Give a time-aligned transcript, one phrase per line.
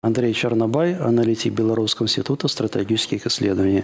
[0.00, 3.82] Андрей Чернобай, аналитик Белорусского института стратегических исследований.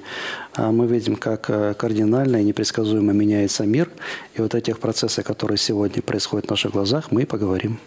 [0.54, 3.90] А мы видим, как э, кардинально и непредсказуемо меняется мир.
[4.36, 7.80] И вот о тех процессах, которые сегодня происходят в наших глазах, мы и поговорим.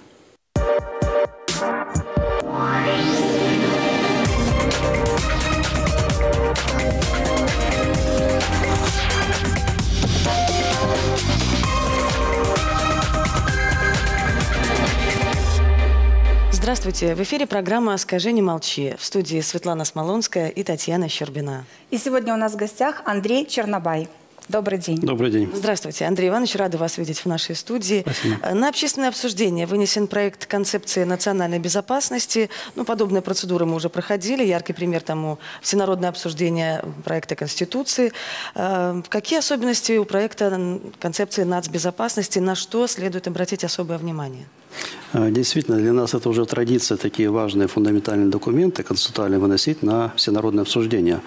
[16.88, 17.16] Здравствуйте.
[17.16, 18.96] В эфире программа «Скажи, не молчи».
[18.98, 21.66] В студии Светлана Смолонская и Татьяна Щербина.
[21.92, 24.08] И сегодня у нас в гостях Андрей Чернобай.
[24.48, 25.02] Добрый день.
[25.02, 25.52] Добрый день.
[25.54, 26.56] Здравствуйте, Андрей Иванович.
[26.56, 28.04] Рада вас видеть в нашей студии.
[28.04, 28.54] Спасибо.
[28.54, 32.50] На общественное обсуждение вынесен проект концепции национальной безопасности.
[32.76, 34.46] Ну, подобные процедуры мы уже проходили.
[34.46, 38.14] Яркий пример тому всенародное обсуждение проекта Конституции.
[38.56, 42.40] Э, Какие особенности у проекта концепции нацбезопасности?
[42.40, 44.46] На что следует обратить особое внимание?
[45.14, 50.64] А, действительно, для нас это уже традиция, такие важные фундаментальные документы концептуально выносить на всенародное
[50.64, 51.22] обсуждение.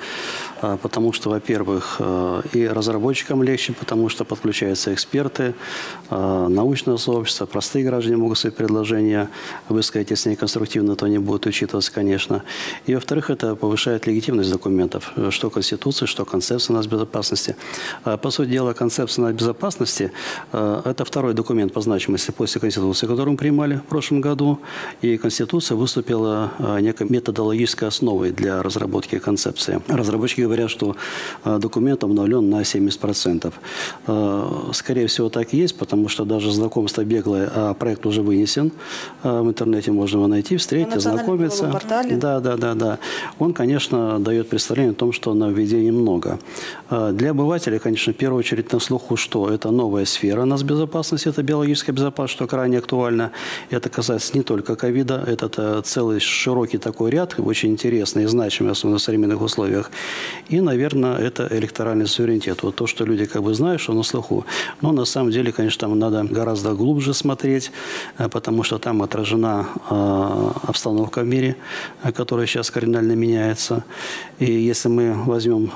[0.61, 5.55] А, потому что, во-первых, а, и разработчикам легче, потому что подключаются эксперты,
[6.11, 9.29] научное сообщество, простые граждане могут свои предложения
[9.69, 12.43] высказать, если они конструктивно, то они будут учитываться, конечно.
[12.87, 17.57] И, во-вторых, это повышает легитимность документов, что Конституции, что концепция нас безопасности.
[18.05, 20.13] По сути дела, концепция нас безопасности–
[20.53, 24.59] это второй документ по значимости после Конституции, который мы принимали в прошлом году,
[25.03, 29.81] и Конституция выступила некой методологической основой для разработки концепции.
[29.89, 30.97] Разработчики говорят, что
[31.45, 33.53] э, документ обновлен на 70%.
[34.07, 38.73] Э, скорее всего, так и есть, потому что даже знакомство беглое, а проект уже вынесен.
[39.23, 41.69] Э, в интернете можно его найти, встретить, ознакомиться.
[41.69, 42.17] Портале.
[42.17, 42.99] Да, да, да, да.
[43.39, 46.39] Он, конечно, дает представление о том, что нововведений много.
[46.91, 51.43] Для обывателя, конечно, в первую очередь на слуху, что это новая сфера нас безопасности, это
[51.43, 53.31] биологическая безопасность, что крайне актуально.
[53.69, 58.99] Это касается не только ковида, это целый широкий такой ряд, очень интересный и значимый, особенно
[58.99, 59.91] в современных условиях.
[60.49, 62.63] И, наверное, это электоральный суверенитет.
[62.63, 64.45] Вот то, что люди как бы знают, что на слуху.
[64.81, 67.71] Но на самом деле, конечно, там надо гораздо глубже смотреть,
[68.19, 71.57] э, потому что там отражена э, обстановка в мире,
[72.03, 73.85] э, которая сейчас кардинально меняется.
[74.39, 75.71] И если мы возьмем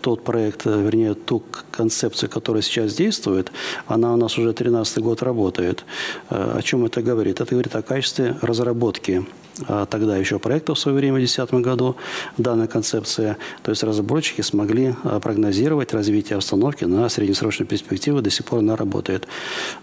[0.00, 3.52] тот проект, вернее, ту концепцию, которая сейчас действует,
[3.86, 5.84] она у нас уже 13 год работает.
[6.28, 7.11] О чем это говорит?
[7.12, 9.24] Это говорит о качестве разработки
[9.68, 11.96] а, тогда еще проекта в свое время, в 2010 году,
[12.38, 13.36] данная концепция.
[13.62, 18.76] То есть разработчики смогли а, прогнозировать развитие обстановки на среднесрочную перспективу, до сих пор она
[18.76, 19.28] работает.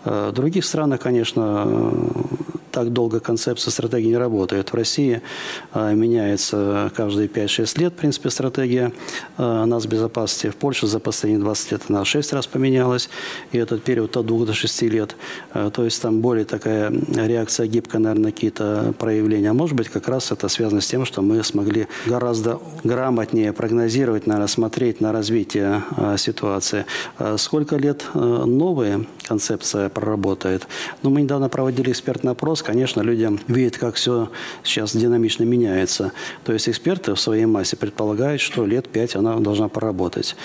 [0.03, 1.67] А, в других странах, конечно,
[2.79, 4.71] так долго концепция стратегии не работает.
[4.71, 5.21] В России
[5.75, 8.91] меняется каждые 5-6 лет, в принципе, стратегия
[9.37, 10.49] нас безопасности.
[10.49, 13.09] В Польше за последние 20 лет она 6 раз поменялась,
[13.51, 15.15] и этот период от 2 до 6 лет.
[15.53, 20.31] То есть там более такая реакция гибкая, наверное, на какие-то проявления может быть, как раз
[20.31, 25.83] это связано с тем, что мы смогли гораздо грамотнее прогнозировать, наверное, смотреть на развитие
[26.17, 26.85] ситуации.
[27.37, 30.67] Сколько лет э, новая концепция проработает?
[31.03, 32.63] Ну, мы недавно проводили экспертный опрос.
[32.69, 34.29] Конечно, люди видят, как все
[34.63, 36.11] сейчас динамично меняется.
[36.43, 40.35] То есть эксперты в своей массе предполагают, что лет пять она должна проработать.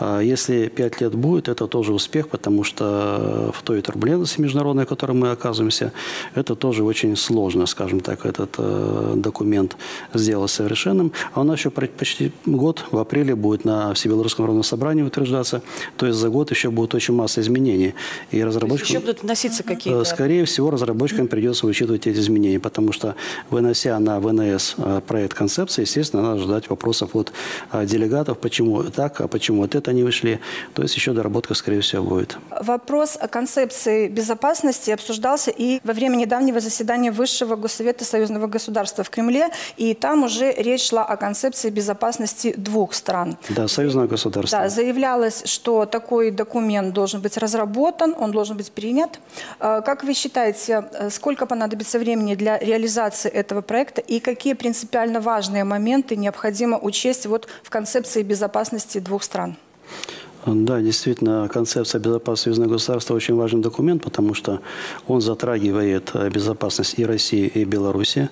[0.00, 5.12] Если пять лет будет, это тоже успех, потому что в той турбулентности международной, в которой
[5.12, 5.92] мы оказываемся,
[6.34, 9.76] это тоже очень сложно, скажем так, этот Э, документ
[10.12, 11.12] сделать совершенным.
[11.32, 15.62] А у нас еще почти год, в апреле, будет на Всебелорусском равном собрании утверждаться.
[15.96, 17.94] То есть за год еще будет очень масса изменений.
[18.30, 18.88] И разработчикам...
[18.88, 20.00] Еще будут вноситься какие-то...
[20.00, 23.14] Э, скорее всего, разработчикам придется учитывать эти изменения, потому что,
[23.50, 27.32] вынося на ВНС э, проект концепции, естественно, надо ждать вопросов от
[27.72, 30.40] делегатов, почему так, а почему вот это не вышли.
[30.74, 32.38] То есть еще доработка, скорее всего, будет.
[32.60, 39.10] Вопрос о концепции безопасности обсуждался и во время недавнего заседания Высшего Госсовета Союзного государства в
[39.10, 43.36] Кремле, и там уже речь шла о концепции безопасности двух стран.
[43.48, 44.60] Да, союзное государство.
[44.60, 49.20] Да, заявлялось, что такой документ должен быть разработан, он должен быть принят.
[49.60, 55.20] А, как вы считаете, э, сколько понадобится времени для реализации этого проекта и какие принципиально
[55.20, 59.56] важные моменты необходимо учесть вот в концепции безопасности двух стран?
[60.46, 64.60] Да, действительно, концепция безопасности союзного государства очень важный документ, потому что
[65.06, 68.28] он затрагивает э, безопасность и России, и Беларуси.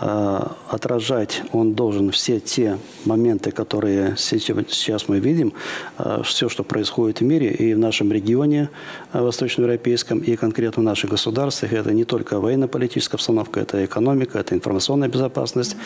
[0.00, 5.52] А, отражать он должен все те моменты, которые сейчас мы видим,
[5.96, 8.70] а, все, что происходит в мире и в нашем регионе
[9.12, 11.72] э, восточноевропейском, и конкретно в наших государствах.
[11.72, 15.76] Это не только военно-политическая обстановка, это экономика, это информационная безопасность,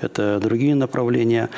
[0.00, 1.48] это другие направления.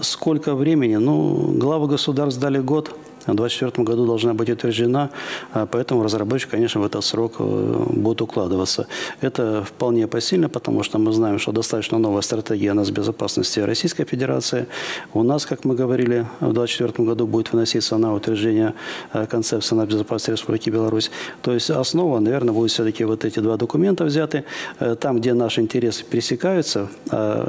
[0.00, 0.96] Сколько времени?
[0.96, 2.96] Ну, главы государств дали год
[3.32, 5.10] в 2024 году должна быть утверждена,
[5.52, 8.86] а поэтому разработчики, конечно, в этот срок э, будут укладываться.
[9.20, 14.66] Это вполне посильно, потому что мы знаем, что достаточно новая стратегия нас безопасности Российской Федерации.
[15.14, 18.72] У нас, как мы говорили, в 2024 году будет выноситься на утверждение
[19.12, 21.10] э, концепции на безопасности Республики Беларусь.
[21.42, 24.44] То есть основа, наверное, будет все-таки вот эти два документа взяты.
[24.80, 26.88] Э, там, где наши интересы пересекаются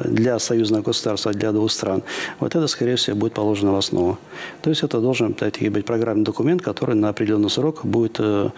[0.05, 2.03] для союзного государства, для двух стран,
[2.39, 4.17] вот это, скорее всего, будет положено в основу.
[4.61, 5.33] То есть это должен,
[5.69, 8.49] опять-таки, быть программный документ, который на определенный срок будет э,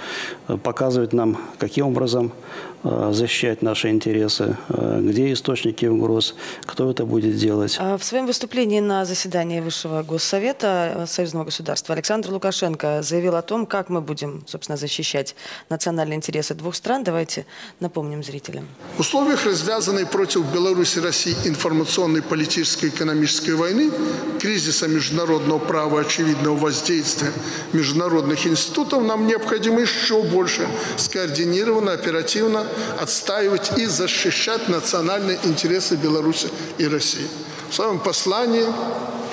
[0.64, 2.32] показывать нам, каким образом
[2.84, 6.36] защищать наши интересы, э, где источники угроз,
[6.66, 7.78] кто это будет делать.
[7.80, 13.42] А в своем выступлении на заседании Высшего Госсовета э, Союзного государства Александр Лукашенко заявил о
[13.42, 15.36] том, как мы будем, собственно, защищать
[15.70, 17.04] национальные интересы двух стран.
[17.04, 17.46] Давайте
[17.80, 18.68] напомним зрителям.
[18.98, 23.92] В условиях развязанной против Беларуси и России информационной, политической и экономической войны,
[24.40, 27.32] кризиса международного права и очевидного воздействия
[27.74, 30.68] международных институтов нам необходимо еще больше
[30.98, 32.66] скоординированно, оперативно
[33.00, 37.28] отстаивать и защищать национальные интересы Беларуси и России.
[37.70, 38.66] В своем послании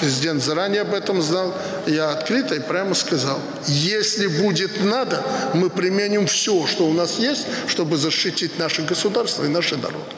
[0.00, 1.55] президент заранее об этом знал,
[1.87, 5.23] я открыто и прямо сказал, если будет надо,
[5.55, 10.18] мы применим все, что у нас есть, чтобы защитить наше государство и наши народы.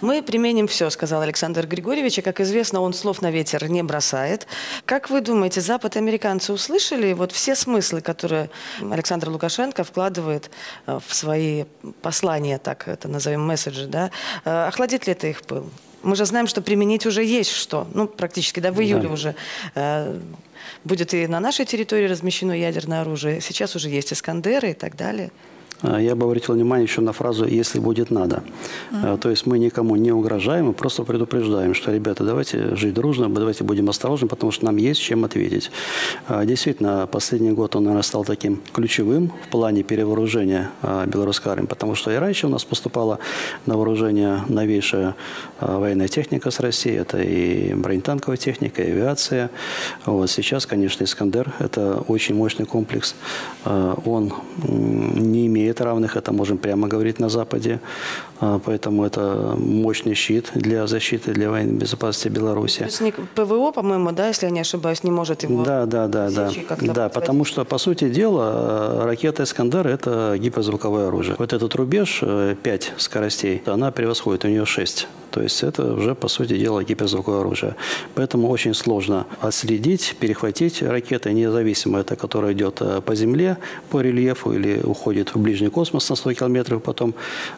[0.00, 4.46] Мы применим все, сказал Александр Григорьевич, и, как известно, он слов на ветер не бросает.
[4.84, 8.50] Как вы думаете, Запад американцы услышали вот все смыслы, которые
[8.80, 10.50] Александр Лукашенко вкладывает
[10.86, 11.64] э, в свои
[12.02, 14.10] послания, так это назовем, месседжи, да?
[14.44, 15.68] Э, охладит ли это их пыл?
[16.02, 17.88] Мы же знаем, что применить уже есть что.
[17.94, 19.14] Ну, практически, да, в июле да.
[19.14, 19.34] уже
[19.74, 20.20] э,
[20.84, 23.40] будет и на нашей территории размещено ядерное оружие.
[23.40, 25.30] Сейчас уже есть Искандеры и так далее.
[25.82, 28.42] А, я бы обратил внимание еще на фразу «если будет надо».
[28.92, 29.18] Mm-hmm.
[29.18, 33.64] То есть мы никому не угрожаем, мы просто предупреждаем, что, ребята, давайте жить дружно, давайте
[33.64, 35.70] будем осторожны, потому что нам есть чем ответить.
[36.28, 40.70] А, действительно, последний год он, наверное, стал таким ключевым в плане перевооружения
[41.06, 43.18] белорусской армии, потому что и раньше у нас поступала
[43.66, 45.14] на вооружение новейшая
[45.60, 49.50] военная техника с России, это и бронетанковая техника, и авиация.
[50.06, 53.14] Вот сейчас, конечно, «Искандер»– это очень мощный комплекс.
[53.64, 54.32] Он
[54.62, 57.80] не имеет имеет равных, это можем прямо говорить на Западе.
[58.44, 62.80] А, поэтому это мощный щит для защиты, для военной безопасности Беларуси.
[62.80, 63.02] То есть
[63.34, 66.50] ПВО, по-моему, да, если я не ошибаюсь, не может его Да, да, да, да.
[66.80, 71.36] Да, потому что, по сути дела, ракета «Искандер»– это гиперзвуковое оружие.
[71.38, 76.14] Вот этот рубеж 5 э, скоростей, она превосходит, у нее 6 то есть это уже,
[76.14, 77.74] по сути дела, гиперзвуковое оружие.
[78.14, 83.56] Поэтому очень сложно отследить, перехватить ракеты, независимо это, которая идет э, по земле,
[83.90, 87.14] по рельефу или уходит в ближний космос на 100 километров, потом,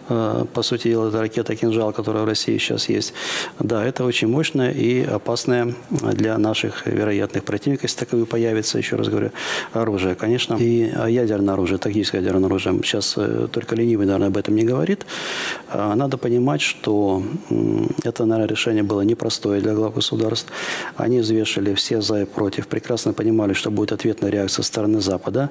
[0.08, 3.12] э, по сути дела, это ракета «Кинжал», которая в России сейчас есть.
[3.58, 9.08] Да, это очень мощное и опасное для наших вероятных противников, если таковые появится, еще раз
[9.08, 9.30] говорю,
[9.72, 10.14] оружие.
[10.14, 12.80] Конечно, и ядерное оружие, тактическое ядерное оружие.
[12.82, 15.06] Сейчас э, только ленивый, наверное, об этом не говорит.
[15.68, 17.22] А надо понимать, что
[18.04, 20.50] это, наверное, решение было непростое для глав государств.
[20.96, 25.50] Они взвешивали все за и против, прекрасно понимали, что будет ответная реакция со стороны Запада.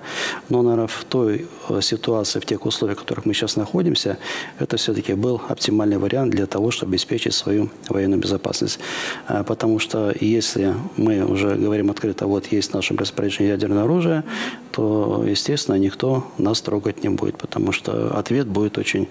[0.49, 4.17] Но, наверное, в той э, ситуации, в тех условиях, в которых мы сейчас находимся,
[4.59, 8.79] это все-таки был оптимальный вариант для того, чтобы обеспечить свою военную безопасность.
[9.27, 14.23] А, потому что если мы уже говорим открыто, вот есть в нашем распоряжении ядерное оружие,
[14.71, 19.07] то, естественно, никто нас трогать не будет, потому что ответ будет очень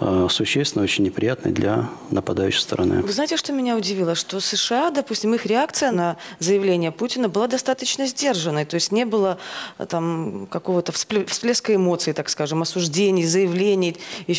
[0.00, 3.02] э, существенный, очень неприятный для нападающей стороны.
[3.02, 4.14] Вы знаете, что меня удивило?
[4.14, 8.64] Что США, допустим, их реакция на заявление Путина была достаточно сдержанной.
[8.64, 9.38] То есть не было
[9.78, 13.96] э, там какого-то всплеска эмоций, так скажем, осуждений, заявлений,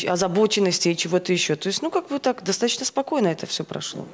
[0.08, 1.56] озабоченности и чего-то еще.
[1.56, 4.06] То есть, ну, как бы так, достаточно спокойно это все прошло.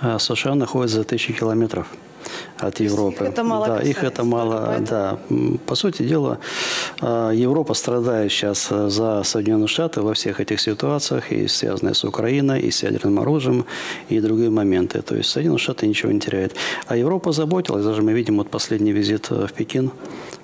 [0.00, 1.88] А США находятся за тысячи километров
[2.58, 3.24] от Европы.
[3.24, 5.18] Их это мало да, их это мало, да.
[5.66, 6.38] По сути дела,
[7.00, 12.04] а, Европа страдает сейчас а, за Соединенные Штаты во всех этих ситуациях, и связанные с
[12.04, 13.64] Украиной, и с ядерным оружием,
[14.08, 15.02] и другие моменты.
[15.02, 16.54] То есть Соединенные Штаты ничего не теряют.
[16.86, 19.90] А Европа заботилась, даже мы видим вот последний визит в Пекин,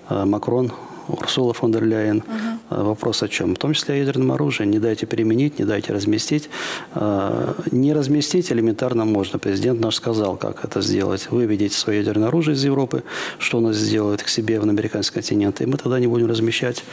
[0.08, 0.72] Макрон
[1.08, 2.18] Урсула фон дер Ляйен.
[2.18, 2.84] Угу.
[2.84, 3.54] Вопрос о чем?
[3.54, 4.64] В том числе о ядерном оружии.
[4.64, 6.48] Не дайте переменить, не дайте разместить.
[6.94, 9.38] А, не разместить элементарно можно.
[9.38, 11.30] Президент наш сказал, как это сделать.
[11.30, 13.02] Выведите свое ядерное оружие из Европы,
[13.38, 16.84] что оно сделает к себе в американский континент, и мы тогда не будем размещать.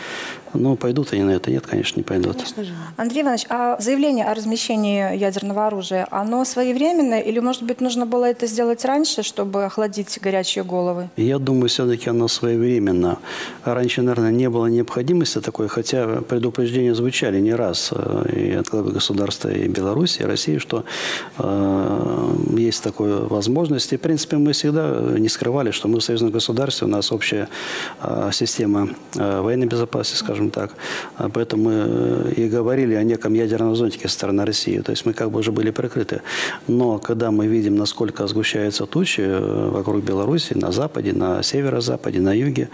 [0.54, 1.52] Ну, пойдут они на это?
[1.52, 2.34] Нет, конечно, не пойдут.
[2.34, 2.72] Конечно же.
[2.98, 8.26] Андрей Иванович, а заявление о размещении ядерного оружия, оно своевременное или, может быть, нужно было
[8.26, 11.10] это сделать раньше, чтобы охладить горячие головы?
[11.18, 13.18] Я думаю, все-таки оно своевременно.
[13.64, 18.92] Раньше наверное, не было необходимости такой, хотя предупреждения звучали не раз э, и от главы
[18.92, 20.84] государства и Беларуси, и России, что
[21.38, 23.94] э, есть такая возможность.
[23.94, 27.48] И, в принципе, мы всегда не скрывали, что мы в союзном государстве, у нас общая
[28.02, 30.72] э, система э, военной безопасности, скажем так.
[31.18, 34.80] А поэтому мы э, и говорили о неком ядерном зонтике со стороны России.
[34.80, 36.22] То есть мы как бы уже были прикрыты.
[36.68, 42.34] Но когда мы видим, насколько сгущаются тучи э, вокруг Беларуси, на западе, на северо-западе, на
[42.34, 42.70] юге,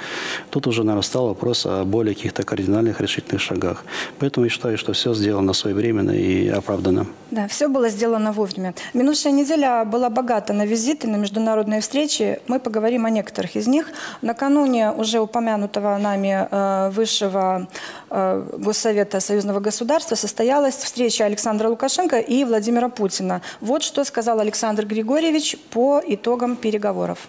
[0.49, 3.83] тут уже нарастал вопрос о более каких-то кардинальных решительных шагах.
[4.19, 7.07] Поэтому я считаю, что все сделано своевременно и оправдано.
[7.31, 8.73] Да, все было сделано вовремя.
[8.93, 12.39] Минувшая неделя была богата на визиты, на международные встречи.
[12.47, 13.87] Мы поговорим о некоторых из них.
[14.21, 17.56] Накануне уже упомянутого нами э, высшего
[18.09, 23.41] Госсовета Союзного государства состоялась встреча Александра Лукашенко и Владимира Путина.
[23.61, 27.19] Вот что сказал Александр Григорьевич по итогам переговоров.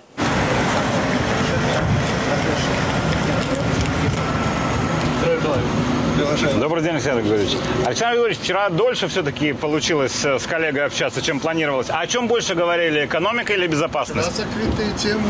[6.61, 7.57] Добрый день, Александр Григорьевич.
[7.85, 11.89] Александр Григорьевич, вчера дольше все-таки получилось э, с коллегой общаться, чем планировалось.
[11.91, 14.37] А о чем больше говорили, экономика или На безопасность?
[14.37, 15.29] закрытые темы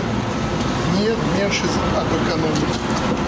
[1.00, 1.62] нет, меньше
[1.96, 3.27] об экономике.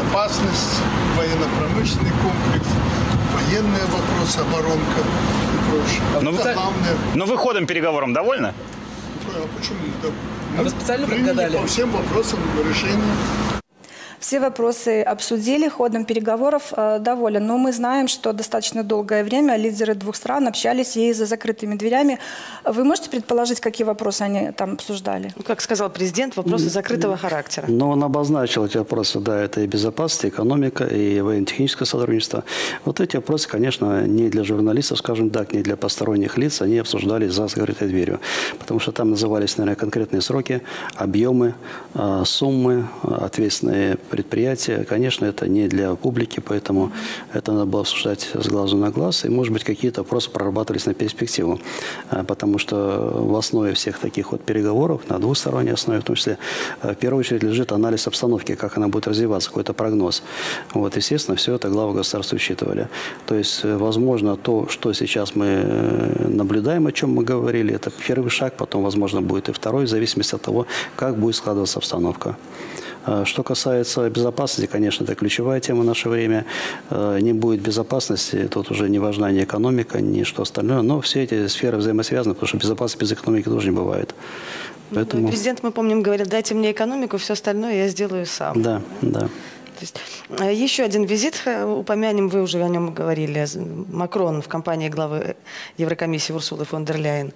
[0.00, 0.78] Безопасность,
[1.16, 2.66] военно-промышленный комплекс,
[3.34, 6.02] военные вопросы, оборонка и прочее.
[6.22, 6.96] Но вы, Это так- главное.
[7.14, 8.46] но вы ходом переговором довольны?
[9.28, 9.78] А почему?
[10.02, 10.08] Да,
[10.58, 11.56] А вы специально приняли подгадали?
[11.58, 13.59] по всем вопросам решение.
[14.20, 17.46] Все вопросы обсудили, ходом переговоров э, доволен.
[17.46, 22.18] Но мы знаем, что достаточно долгое время лидеры двух стран общались и за закрытыми дверями.
[22.64, 25.32] Вы можете предположить, какие вопросы они там обсуждали?
[25.36, 27.64] Ну, как сказал президент, вопросы закрытого характера.
[27.68, 32.44] Но он обозначил эти вопросы, да, это и безопасность, и экономика, и военно-техническое сотрудничество.
[32.84, 37.32] Вот эти вопросы, конечно, не для журналистов, скажем так, не для посторонних лиц, они обсуждались
[37.32, 38.20] за закрытой дверью.
[38.58, 40.60] Потому что там назывались, наверное, конкретные сроки,
[40.94, 41.54] объемы,
[41.94, 44.84] э, суммы, э, ответственные предприятия.
[44.84, 46.92] Конечно, это не для публики, поэтому
[47.32, 49.24] это надо было обсуждать с глазу на глаз.
[49.24, 51.60] И, может быть, какие-то вопросы прорабатывались на перспективу.
[52.10, 52.76] Э, Потому что
[53.14, 56.38] в основе всех таких вот переговоров, на двусторонней основе в том числе,
[56.82, 60.22] э, в первую очередь лежит анализ обстановки, как она будет развиваться, какой-то прогноз.
[60.74, 62.88] Вот, естественно, все это главы государства учитывали.
[63.26, 67.90] То есть, э, возможно, то, что сейчас мы э, наблюдаем, о чем мы говорили, это
[67.90, 72.36] первый шаг, потом, возможно, будет и второй, в зависимости от того, как будет складываться обстановка.
[73.06, 76.44] Э, Что касается безопасности, конечно, это ключевая тема в наше время.
[76.90, 80.82] Э, Не будет безопасности, тут уже не важна ни экономика, ни что остальное.
[80.82, 84.14] Но все эти сферы взаимосвязаны, потому что безопасность без экономики тоже не бывает.
[84.90, 88.60] Ну, Поэтому, Президент, мы помним, говорил, дайте мне экономику, все остальное я сделаю сам.
[88.62, 89.20] да, да.
[89.80, 89.96] То есть,
[90.40, 93.46] э, еще один визит, упомянем, вы уже о нем говорили.
[93.90, 95.36] Макрон в компании главы
[95.78, 97.32] Еврокомиссии Урсулы фон дер Ляйен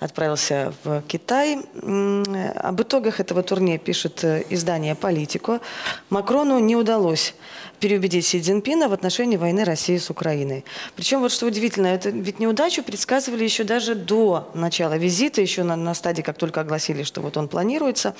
[0.00, 1.58] отправился в Китай.
[2.56, 5.60] Об итогах этого турне пишет э, издание «Политико».
[6.10, 7.34] Макрону не удалось
[7.82, 10.64] переубедить Си Цзиньпина в отношении войны России с Украиной.
[10.94, 15.74] Причем, вот что удивительно, это ведь неудачу предсказывали еще даже до начала визита, еще на,
[15.74, 18.14] на стадии, как только огласили, что вот он планируется.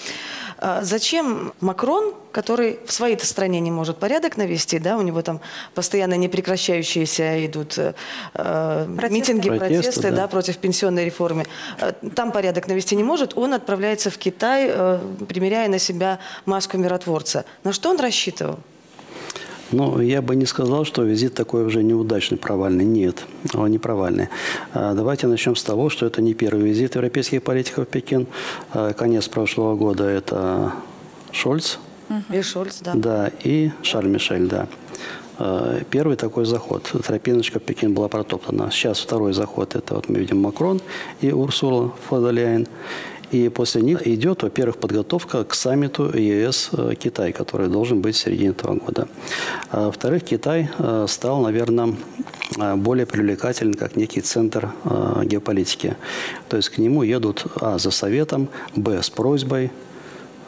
[0.59, 5.41] А Зачем Макрон, который в своей-то стране не может порядок навести, да, у него там
[5.75, 7.95] постоянно непрекращающиеся идут э,
[8.35, 9.14] э, Протесты.
[9.14, 10.17] митинги, Протесты, протесты, да.
[10.17, 11.47] да, против пенсионной реформы.
[11.81, 14.99] Э, Там порядок навести не может, он отправляется в Китай, э,
[15.29, 17.45] примеряя на себя маску миротворца.
[17.64, 18.59] На что он рассчитывал?
[19.73, 22.85] Ну, я бы не сказал, что визит такой уже неудачный, провальный.
[22.85, 23.25] Нет,
[23.55, 24.29] он не провальный.
[24.75, 28.26] А, Давайте начнем с того, что это не первый визит европейских политиков в Пекин.
[28.73, 30.73] А, Конец прошлого года это
[31.31, 31.79] Шольц,
[32.31, 32.93] И Шольц, да.
[32.95, 34.67] да, и Шарль Мишель, да.
[35.39, 36.93] Э, Первый такой заход.
[37.05, 38.71] Тропиночка Пекин была протоптана.
[38.71, 39.75] Сейчас второй заход.
[39.75, 40.81] Это вот мы видим Макрон
[41.21, 42.67] и Урсула Ляйен.
[43.33, 48.75] И после них идет, во-первых, подготовка к саммиту ЕС-Китай, который должен быть в середине этого
[48.75, 49.09] года.
[49.71, 51.95] А во-вторых, Китай э, стал, наверное,
[52.59, 55.97] э, более привлекательным как некий центр э, геополитики.
[56.51, 59.71] То есть к нему едут, а, за советом, б, с просьбой,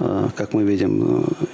[0.01, 1.47] э, как мы видим, э,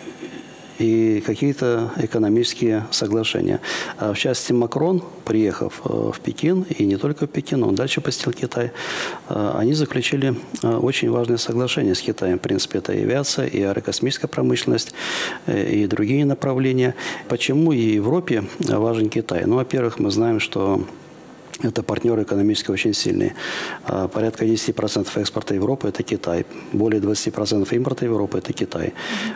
[0.81, 3.61] и какие-то экономические соглашения.
[3.99, 8.01] А в частности, Макрон, приехав э, в Пекин, и не только в Пекин, он дальше
[8.01, 8.73] посетил Китай,
[9.29, 12.39] э, они заключили э, очень важные соглашения с Китаем.
[12.39, 14.95] В принципе, это и авиация, и аэрокосмическая промышленность,
[15.47, 16.95] и другие направления.
[17.29, 19.45] Почему и Европе важен Китай?
[19.45, 20.83] Ну, во-первых, мы знаем, что
[21.63, 23.35] это партнеры экономически очень сильные.
[23.85, 26.47] А, порядка 10% экспорта Европы– это Китай.
[26.73, 28.93] Более 20% импорта Европы– это Китай.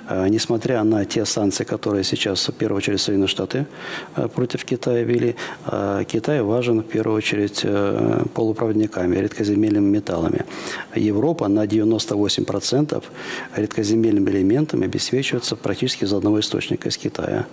[0.08, 0.28] Mm-hmm.
[0.28, 3.66] Несмотря на те санкции, которые сейчас, в первую очередь, Соединенные Штаты
[4.14, 5.36] а, против Китая ввели,
[6.06, 10.44] Китай важен, в первую очередь, э, полупроводниками, редкоземельными металлами.
[10.94, 13.02] Европа на 98%
[13.56, 17.46] редкоземельными элементами обеспечивается практически из одного источника, из Китая.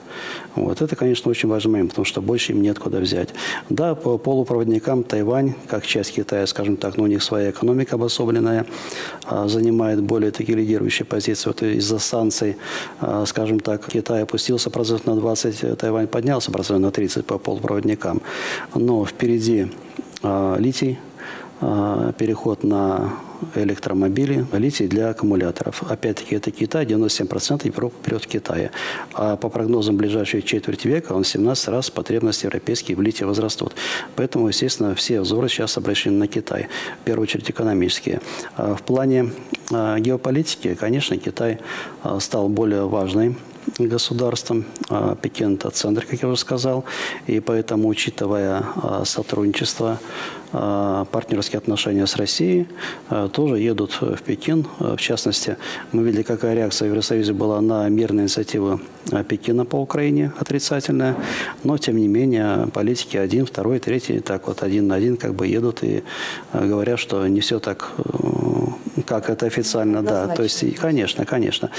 [0.55, 0.81] Вот.
[0.81, 3.29] Это, конечно, очень важный момент, потому что больше им нет куда взять.
[3.69, 7.95] Да, по полупроводникам проводникам Тайвань, как часть Китая, скажем так, но у них своя экономика
[7.95, 8.67] обособленная,
[9.25, 11.49] а, занимает более такие лидирующие позиции.
[11.49, 12.57] Вот из-за санкций,
[12.99, 18.21] а, скажем так, Китай опустился процентов на 20, Тайвань поднялся процентов на 30 по полупроводникам.
[18.75, 19.71] Но впереди
[20.21, 20.99] а, литий,
[21.59, 23.13] переход на
[23.55, 25.83] электромобили, литий для аккумуляторов.
[25.89, 28.71] Опять-таки, это Китай, 97% Европы берет в Китае.
[29.13, 33.73] А по прогнозам ближайшей четверти века, он 17 раз потребности европейские в литии возрастут.
[34.15, 36.67] Поэтому, естественно, все взоры сейчас обращены на Китай,
[37.01, 38.21] в первую очередь экономические.
[38.55, 39.31] А в плане
[39.71, 41.59] а, геополитики, конечно, Китай
[42.03, 43.35] а, стал более важной
[43.77, 44.65] государством.
[45.21, 46.85] Пекин– это центр, как я уже сказал.
[47.27, 48.63] И поэтому, учитывая
[49.03, 49.99] сотрудничество
[50.53, 52.67] а, партнерские отношения с Россией,
[53.09, 54.67] а, тоже едут в Пекин.
[54.79, 55.55] А, в частности,
[55.93, 58.81] мы видели, какая реакция в Евросоюзе была на мирную инициативу
[59.29, 61.15] Пекина по Украине, отрицательная.
[61.63, 65.47] Но, тем не менее, политики один, второй, третий, так вот один на один как бы
[65.47, 66.03] едут и
[66.53, 68.01] говорят, что не все так э,
[69.05, 70.27] как это официально, да.
[70.27, 71.69] То есть, конечно, конечно.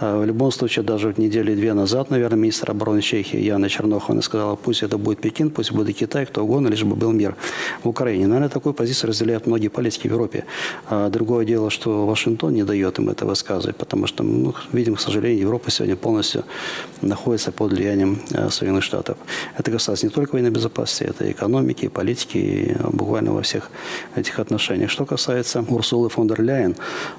[0.00, 4.56] В любом случае, даже в недели две назад, наверное, министр обороны Чехии Яна Черноховна сказала,
[4.56, 7.34] пусть это будет Пекин, пусть будет Китай, кто угодно, лишь бы был мир
[7.82, 8.26] в Украине.
[8.26, 10.44] Наверное, такую позицию разделяют многие политики в Европе.
[10.88, 15.00] А другое дело, что Вашингтон не дает им это высказывать, потому что, ну, видим, к
[15.00, 16.44] сожалению, Европа сегодня полностью
[17.02, 19.16] находится под влиянием э, Соединенных Штатов.
[19.58, 23.70] Это касается не только военной безопасности, это и экономики, и политики, и буквально во всех
[24.16, 24.90] этих отношениях.
[24.90, 26.61] Что касается Урсулы фон дер Ляйен,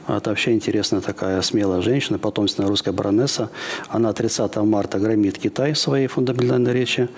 [0.07, 3.50] это вообще интересная такая смелая женщина, потомственная русская баронесса.
[3.89, 7.09] Она 30 марта громит Китай в своей фундаментальной речи,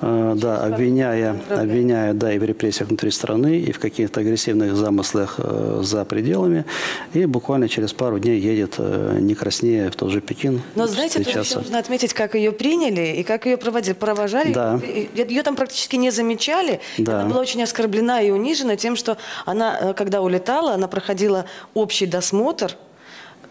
[0.00, 5.36] э, да, обвиняя, обвиняя да, и в репрессиях внутри страны и в каких-то агрессивных замыслах
[5.38, 6.64] э, за пределами.
[7.12, 10.62] И буквально через пару дней едет э, не краснее в тот же Пекин.
[10.74, 13.94] Но знаете, тут еще нужно отметить, как ее приняли и как ее проводили.
[13.94, 14.52] Провожали.
[14.52, 14.80] Да.
[15.14, 16.80] Ее там практически не замечали.
[16.98, 17.20] Да.
[17.20, 22.06] Она была очень оскорблена и унижена тем, что она, э, когда улетала, она проходила общий
[22.06, 22.76] досмотр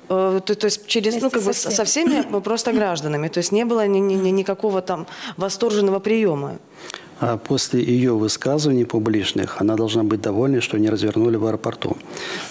[0.07, 3.29] то, то есть через, ну, как со, бы, со всеми просто гражданами.
[3.29, 6.57] То есть не было ни, ни, никакого там восторженного приема.
[7.19, 11.95] А после ее высказываний публичных она должна быть довольна, что не развернули в аэропорту.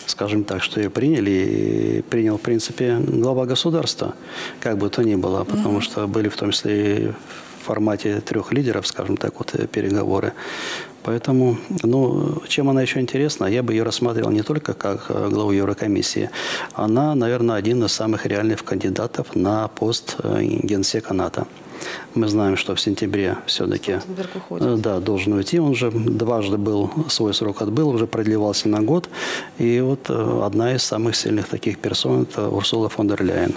[0.07, 4.14] Скажем так, что ее приняли, и принял, в принципе, глава государства,
[4.61, 5.83] как бы то ни было, потому mm-hmm.
[5.83, 7.14] что были в том числе
[7.61, 10.33] в формате трех лидеров, скажем так, вот э, переговоры.
[11.03, 15.51] Поэтому, ну, чем она еще интересна, я бы ее рассматривал не только как э, главу
[15.51, 16.31] Еврокомиссии.
[16.75, 21.47] Она, наверное, один из самых реальных кандидатов на пост э, генсека НАТО.
[22.15, 23.99] Мы знаем, что в сентябре все-таки
[24.51, 25.59] э, да, должен уйти.
[25.59, 29.09] Он уже дважды был, свой срок отбыл, уже продлевался на год.
[29.59, 33.55] И вот одна из самых сильных таких персон– это Урсула фон дер Ляйен.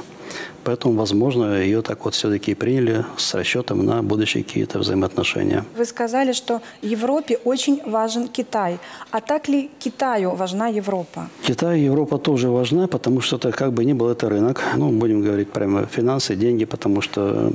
[0.63, 5.63] Поэтому, возможно, ее так вот все-таки приняли с расчетом на будущие какие-то взаимоотношения.
[5.77, 8.79] Вы сказали, что Европе очень важен Китай.
[9.11, 11.29] А так ли Китаю важна Европа?
[11.43, 14.63] Китай и Европа тоже важна, потому что это как бы ни был это рынок.
[14.75, 17.51] Ну, будем говорить прямо финансы, деньги, потому что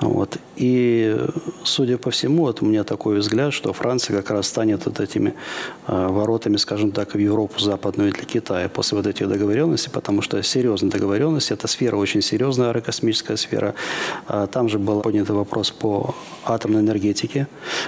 [0.00, 0.38] вот.
[0.56, 1.16] И,
[1.64, 5.34] судя по всему, вот у меня такой взгляд, что Франция как раз станет вот этими
[5.86, 10.42] э, воротами, скажем так, в Европу западную для Китая после вот этих договоренностей, потому что
[10.42, 13.74] серьезная договоренность, эта сфера очень серьезная, аэрокосмическая сфера.
[14.26, 17.46] А там же был поднят вопрос по атомной энергетике,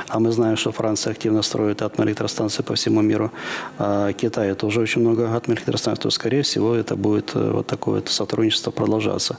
[0.09, 3.31] а мы знаем, что Франция активно строит атомные электростанции по всему миру.
[3.79, 8.01] А Китае тоже очень много атомных электростанций, то, скорее всего, это будет э, вот такое
[8.01, 9.37] вот сотрудничество продолжаться.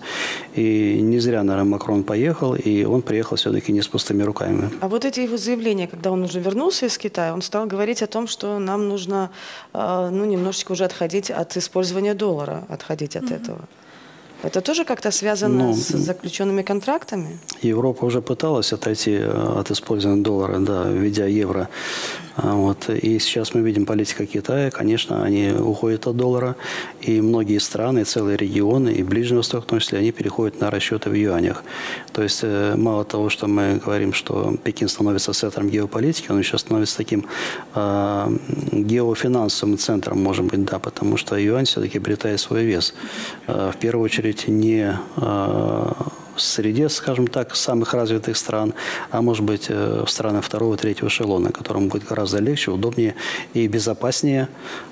[0.56, 4.70] И не зря, наверное, Макрон поехал, и он приехал все-таки не с пустыми руками.
[4.82, 8.08] А вот эти его заявления, когда он уже вернулся из Китая, он стал говорить о
[8.08, 9.30] том, что нам нужно
[9.74, 13.42] э, ну, немножечко уже отходить от использования доллара, отходить от mm-hmm.
[13.42, 13.60] этого.
[14.44, 17.40] Это тоже как-то связано ну, с заключенными контрактами?
[17.62, 21.70] Европа уже пыталась отойти э, от использования доллара, да, введя евро.
[22.36, 22.90] А, вот.
[22.90, 26.56] И сейчас мы видим политика Китая, конечно, они уходят от доллара,
[27.02, 31.10] и многие страны, целые регионы, и Ближний Восток в том числе, они переходят на расчеты
[31.10, 31.64] в юанях.
[32.14, 36.58] То есть э, мало того, что мы говорим, что Пекин становится центром геополитики, он еще
[36.58, 37.26] становится таким
[37.76, 38.38] э,
[38.72, 42.94] геофинансовым центром, может быть, да, потому что юань все-таки обретает свой вес.
[43.48, 45.92] Э, в первую очередь не э,
[46.42, 48.74] среде, скажем так, самых развитых стран,
[49.10, 53.16] а может быть э, в странах второго, третьего эшелона, которым будет гораздо легче, удобнее
[53.54, 54.48] и безопаснее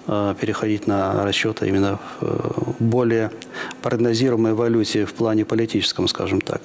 [0.08, 3.32] э, переходить на расчеты именно в э, более
[3.82, 6.62] прогнозируемой валюте в плане политическом, скажем так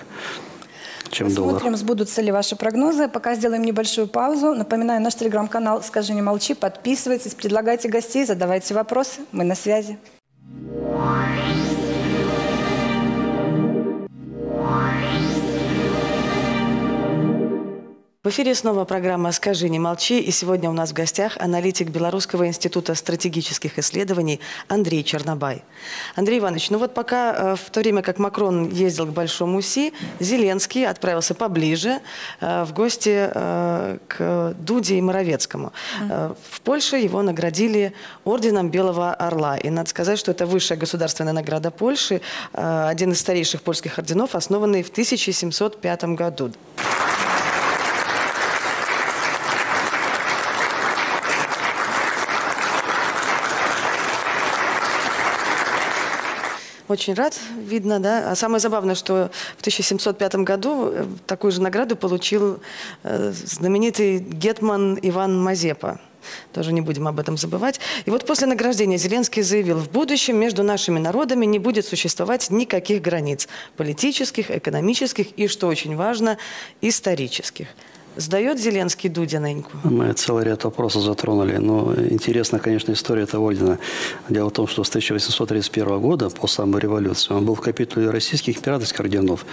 [1.15, 1.77] чем Посмотрим, доллар.
[1.77, 3.09] сбудутся ли ваши прогнозы.
[3.09, 4.55] Пока сделаем небольшую паузу.
[4.55, 6.55] Напоминаю, наш телеграм-канал «Скажи не молчи».
[6.55, 9.21] Подписывайтесь, предлагайте гостей, задавайте вопросы.
[9.33, 9.97] Мы на связи.
[18.25, 20.19] В эфире снова программа «Скажи, не молчи».
[20.19, 25.63] И сегодня у нас в гостях аналитик Белорусского института стратегических исследований Андрей Чернобай.
[26.15, 29.93] Андрей Иванович, ну вот пока э, в то время, как Макрон ездил к Большому УСИ,
[30.21, 32.01] Зеленский отправился поближе
[32.41, 35.75] э, в гости э, к Дуде и Моровецкому.
[36.01, 37.93] В Польше его наградили
[38.25, 39.59] орденом Белого Орла.
[39.59, 42.23] И надо сказать, что это высшая государственная награда Польши,
[42.55, 46.53] один из старейших польских орденов, основанный в 1705 году.
[56.95, 58.31] Очень рад, видно, да.
[58.31, 62.61] А самое забавное, что в 1705 году э, такую же награду получил
[63.03, 65.99] э, знаменитый гетман Иван Мазепа.
[66.53, 67.81] Тоже не будем об этом забывать.
[68.05, 73.03] И вот после награждения Зеленский заявил, в будущем между нашими народами не будет существовать никаких
[73.03, 73.49] границ.
[73.77, 76.39] Политических, экономических и, что очень важно,
[76.81, 77.67] исторических.
[78.17, 79.73] Сдает Зеленский Дудя Неньку?
[79.83, 81.57] Мы целый ряд вопросов затронули.
[81.57, 83.79] Но интересна, конечно, история этого ордена.
[84.29, 88.59] Дело в том, что с 1831 года, по самой революции, он был в капитуле российских
[88.59, 89.45] императорских орденов.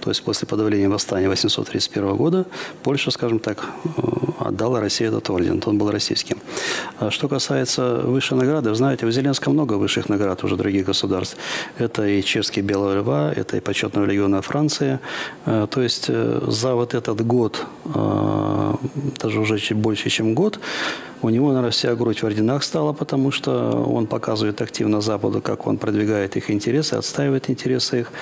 [0.00, 2.44] То есть после подавления восстания 1831 года
[2.82, 3.64] Польша, скажем так,
[3.96, 4.02] э,
[4.40, 5.62] отдала России этот орден.
[5.64, 6.36] Он был российским.
[6.98, 11.38] А что касается высшей награды, вы знаете, в Зеленском много высших наград уже других государств.
[11.78, 14.98] Это и чешский Белого Льва, это и почетного легиона Франции.
[15.46, 17.66] Э, то есть э, за вот этот год
[19.18, 20.60] даже уже чуть больше, чем год,
[21.22, 25.66] у него, наверное, вся грудь в орденах стала, потому что он показывает активно Западу, как
[25.66, 28.12] он продвигает их интересы, отстаивает интересы их.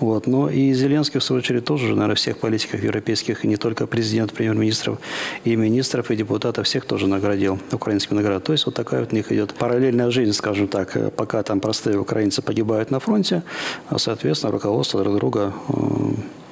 [0.00, 0.26] Вот.
[0.26, 4.32] Но и Зеленский, в свою очередь, тоже, наверное, всех политиков европейских, и не только президент,
[4.32, 4.98] премьер-министров,
[5.44, 8.42] и министров, и депутатов, всех тоже наградил украинскими наградами.
[8.44, 11.98] То есть вот такая вот у них идет параллельная жизнь, скажем так, пока там простые
[11.98, 13.42] украинцы погибают на фронте,
[13.88, 15.52] а, соответственно, руководство друг друга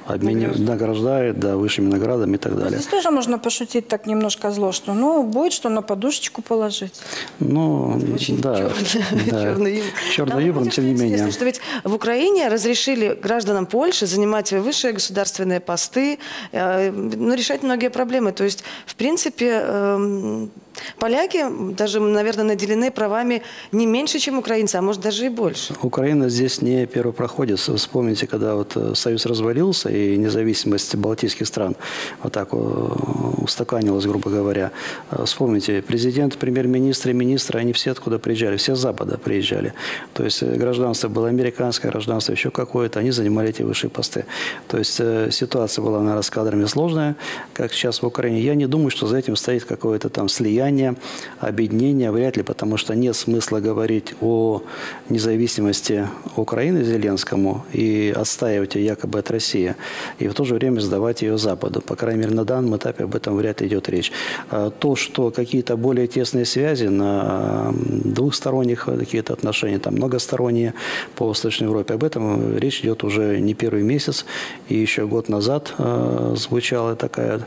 [0.07, 2.79] обменивает, награждает, да, высшими наградами и так далее.
[2.79, 6.93] Здесь тоже можно пошутить так немножко зло, что ну, будет что на подушечку положить.
[7.39, 8.69] Ну, Очень да.
[8.85, 9.43] черный, да.
[9.43, 9.91] черный юмор.
[10.11, 11.31] Черный Нам юмор, будет тем не менее.
[11.31, 16.19] Что ведь в Украине разрешили гражданам Польши занимать высшие государственные посты,
[16.51, 18.31] э, ну, решать многие проблемы.
[18.31, 20.47] То есть, в принципе, э,
[20.99, 25.73] поляки даже, наверное, наделены правами не меньше, чем украинцы, а может даже и больше.
[25.81, 27.69] Украина здесь не первопроходец.
[27.69, 31.75] Вспомните, когда вот э, Союз развалился, и независимость балтийских стран
[32.23, 34.71] вот так э, устаканилась, грубо говоря.
[35.11, 39.73] Э, вспомните, президент, премьер-министр и министры, они все откуда приезжали, все с Запада приезжали.
[40.13, 44.25] То есть гражданство было американское, гражданство еще какое-то, они занимали эти высшие посты.
[44.67, 47.15] То есть ситуация была, наверное, с кадрами сложная,
[47.53, 48.41] как сейчас в Украине.
[48.41, 50.66] Я не думаю, что за этим стоит какое-то там слияние,
[51.39, 54.61] объединение, вряд ли, потому что нет смысла говорить о
[55.09, 59.75] независимости Украины Зеленскому и отстаивать ее якобы от России
[60.19, 61.81] и в то же время сдавать ее Западу.
[61.81, 64.11] По крайней мере, на данном этапе об этом вряд ли идет речь.
[64.49, 70.73] А то, что какие-то более тесные связи на двухсторонних какие-то отношения, там многосторонние
[71.15, 74.25] по Восточной Европе, об этом речь идет уже не первый месяц.
[74.69, 77.41] И еще год назад э, звучала такая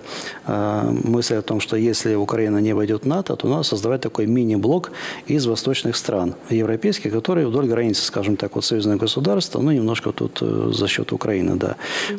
[0.47, 4.27] э, мысль о том, что если Украина не войдет в НАТО, то надо создавать такой
[4.27, 4.91] мини-блок
[5.27, 10.39] из восточных стран европейских, которые вдоль границы, скажем так, вот союзное государство, ну, немножко тут
[10.43, 11.77] э, за счет Украины, да.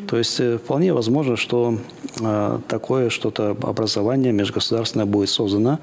[0.08, 1.78] То есть э, вполне возможно, что
[2.20, 5.80] э, такое что-то образование межгосударственное будет создано,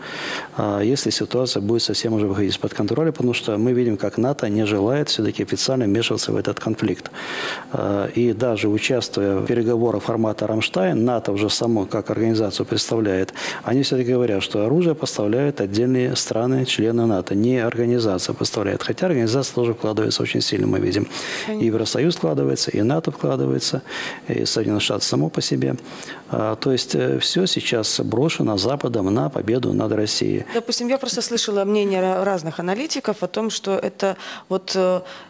[0.59, 4.49] э, если ситуация будет совсем уже выходить из-под контроля, потому что мы видим, как НАТО
[4.49, 7.11] не желает все-таки официально вмешиваться в этот конфликт.
[7.73, 13.33] Э, и даже участвуя в переговорах формата «Рамштайн», НАТО уже само как организацию представляет,
[13.64, 18.83] они все-таки говорят, что оружие поставляют отдельные страны, члены НАТО, не организация поставляет.
[18.83, 21.09] Хотя организация тоже вкладывается очень сильно, мы видим.
[21.48, 23.83] И Евросоюз вкладывается, и НАТО вкладывается
[24.29, 25.77] и Соединенные Штаты само по себе.
[26.31, 30.45] То есть все сейчас брошено Западом на победу над Россией.
[30.55, 34.17] Допустим, я просто слышала мнение разных аналитиков о том, что это
[34.49, 34.77] вот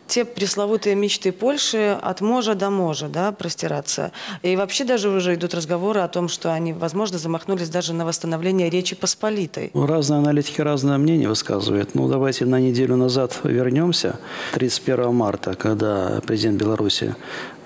[0.08, 4.10] те пресловутые мечты Польши от можа до можа, да, простираться.
[4.42, 8.70] И вообще даже уже идут разговоры о том, что они, возможно, замахнулись даже на восстановление
[8.70, 9.70] Речи Посполитой.
[9.74, 11.94] Разные аналитики разное мнение высказывают.
[11.94, 14.18] Ну, давайте на неделю назад вернемся.
[14.54, 17.14] 31 марта, когда президент Беларуси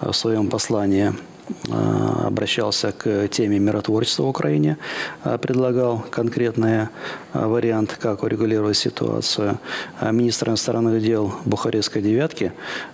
[0.01, 1.32] в своем послании Э,
[2.25, 4.79] обращался к теме миротворчества в Украине,
[5.25, 6.89] э, предлагал конкретный
[7.33, 9.59] э, вариант, как урегулировать ситуацию.
[10.01, 12.53] Министр иностранных дел Бухарестской девятки,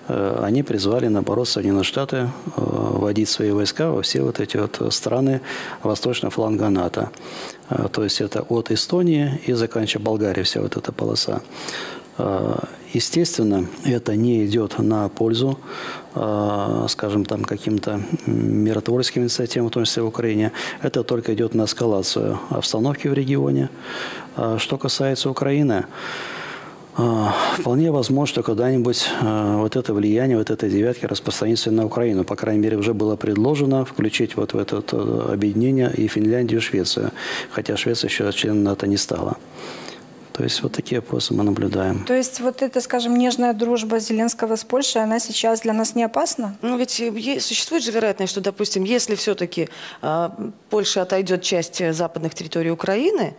[0.09, 5.41] они призвали, наоборот, Соединенные Штаты вводить свои войска во все вот эти вот страны
[5.83, 7.11] восточного фланга НАТО.
[7.93, 11.43] То есть это от Эстонии и заканчивая Болгарией вся вот эта полоса.
[12.95, 15.59] Естественно, это не идет на пользу,
[16.15, 20.53] э, скажем, там каким-то миротворческим инициативам, в том числе в Украине.
[20.81, 23.69] Это только идет на эскалацию обстановки в регионе.
[24.37, 25.85] Э, что касается Украины,
[26.97, 27.27] э,
[27.59, 32.25] Вполне возможно, что когда-нибудь вот это влияние, вот этой девятки распространится на Украину.
[32.25, 34.83] По крайней мере, уже было предложено включить вот в это
[35.33, 37.11] объединение и Финляндию, и Швецию.
[37.51, 39.37] Хотя Швеция еще членом НАТО не стала.
[40.39, 42.05] То есть вот такие вопросы мы наблюдаем.
[42.05, 46.05] То есть вот эта, скажем, нежная дружба Зеленского с Польшей, она сейчас для нас не
[46.05, 46.57] опасна?
[46.63, 46.91] Ну ведь
[47.43, 49.67] существует же вероятность, что, допустим, если все-таки э,
[50.01, 50.33] а,
[50.71, 53.35] Польша отойдет часть западных территорий Украины,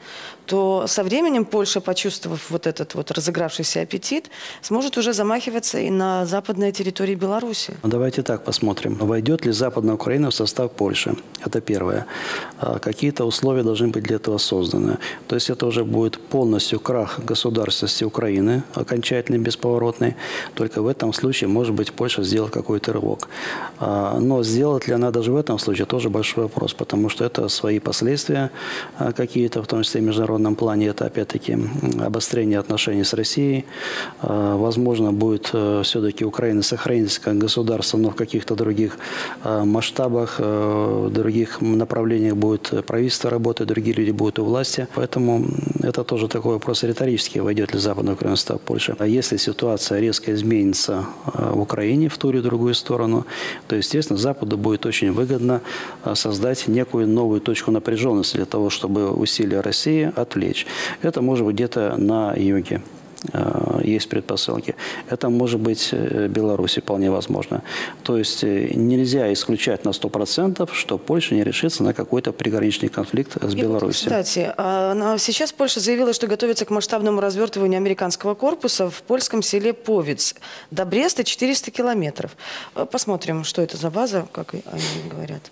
[0.49, 4.29] то со временем Польша, почувствовав вот этот вот разыгравшийся аппетит,
[4.61, 7.77] сможет уже замахиваться и на западные территории Беларуси.
[7.83, 8.95] Давайте так посмотрим.
[8.95, 11.15] Войдет ли Западная Украина в состав Польши?
[11.45, 12.07] Это первое.
[12.57, 14.97] А, какие-то условия должны быть для этого созданы.
[15.27, 20.15] То есть это уже будет полностью крах государственности Украины, окончательный, бесповоротный.
[20.55, 23.29] Только в этом случае, может быть, Польша сделает какой-то рывок.
[23.77, 27.47] А, но сделать ли она даже в этом случае, тоже большой вопрос, потому что это
[27.49, 28.49] свои последствия
[28.97, 30.87] а, какие-то, в том числе в международном плане.
[30.87, 31.57] Это, опять-таки,
[32.03, 33.65] обострение отношений с Россией.
[34.21, 38.97] А, возможно, будет э, все-таки Украина сохраниться как государство, но в каких-то других
[39.45, 44.87] масштабах, э, в других направлениях будет правительство работать, другие люди будут у власти.
[44.95, 45.45] Поэтому
[45.83, 48.95] это тоже такой вопрос вопрос риторический, войдет ли Западная Украина в состав Польши.
[48.99, 53.25] А если ситуация резко изменится э, в Украине в ту или другую сторону,
[53.67, 55.61] то, естественно, Западу будет очень выгодно
[56.05, 60.65] э, создать некую новую точку напряженности для того, чтобы усилия России отвлечь.
[61.01, 62.81] Это может быть где-то на юге.
[63.33, 64.75] Э, есть предпосылки.
[65.09, 67.63] Это может быть э, Беларусь, вполне возможно.
[68.03, 73.37] То есть э, нельзя исключать на 100%, что Польша не решится на какой-то приграничный конфликт
[73.41, 74.09] с Беларусью.
[74.09, 79.73] Кстати, а, сейчас Польша заявила, что готовится к масштабному развертыванию американского корпуса в польском селе
[79.73, 80.35] Повиц.
[80.71, 82.37] До Бреста 400 километров.
[82.91, 85.51] Посмотрим, что это за база, как они говорят.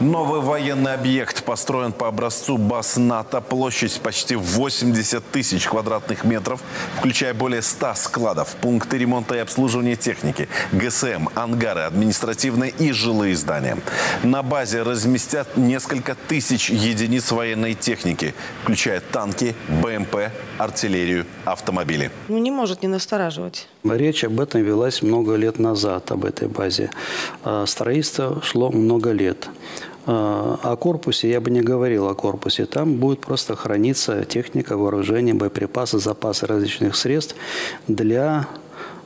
[0.00, 3.42] Новый военный объект построен по образцу баз НАТО.
[3.42, 6.62] Площадь почти 80 тысяч квадратных метров,
[6.96, 13.76] включая более 100 складов, пункты ремонта и обслуживания техники, ГСМ, ангары, административные и жилые здания.
[14.22, 22.10] На базе разместят несколько тысяч единиц военной техники, включая танки, БМП, артиллерию, автомобили.
[22.28, 23.68] Ну, не может не настораживать.
[23.84, 26.90] Речь об этом велась много лет назад, об этой базе.
[27.44, 29.50] А, строительство шло много лет.
[30.06, 32.66] А, о корпусе я бы не говорил о корпусе.
[32.66, 37.36] Там будет просто храниться техника, вооружение, боеприпасы, запасы различных средств
[37.88, 38.48] для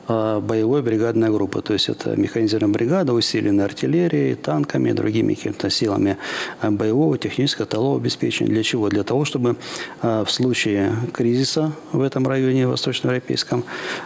[0.07, 1.61] боевой бригадной группы.
[1.61, 6.17] То есть это механизированная бригада, усиленная артиллерией, танками, другими какими-то силами
[6.61, 8.51] а, боевого, технического, талового обеспечения.
[8.51, 8.89] Для чего?
[8.89, 9.55] Для того, чтобы
[10.01, 13.63] а, в случае кризиса в этом районе восточноевропейском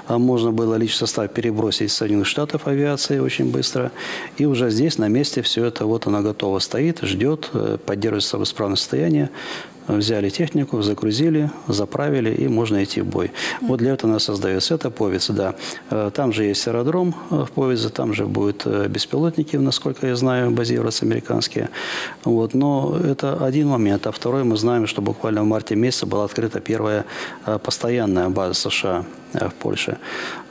[0.08, 3.92] можно было личный состав перебросить из Соединенных Штатов авиации очень быстро.
[4.38, 8.44] И уже здесь на месте все это вот оно готово стоит, ждет, э, поддерживается в
[8.44, 9.30] исправном состоянии
[9.98, 13.32] взяли технику, загрузили, заправили, и можно идти в бой.
[13.62, 14.76] Вот для этого она создается.
[14.76, 15.56] Это Повец, да.
[15.90, 20.16] Э, там же есть аэродром э, в Повице, там же будут э, беспилотники, насколько я
[20.16, 21.70] знаю, базироваться американские.
[22.24, 22.54] Вот.
[22.54, 24.08] Но это один момент.
[24.08, 27.06] А второй, мы знаем, что буквально в марте месяце была открыта первая
[27.64, 29.98] постоянная база США в Польше.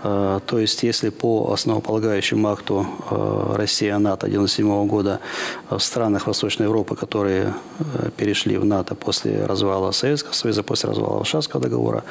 [0.03, 5.21] То есть, если по основополагающему акту Россия-НАТО 1997 года
[5.71, 7.55] в странах Восточной Европы, которые
[8.17, 12.05] перешли в НАТО после развала Советского Союза, после развала Варшавского договора,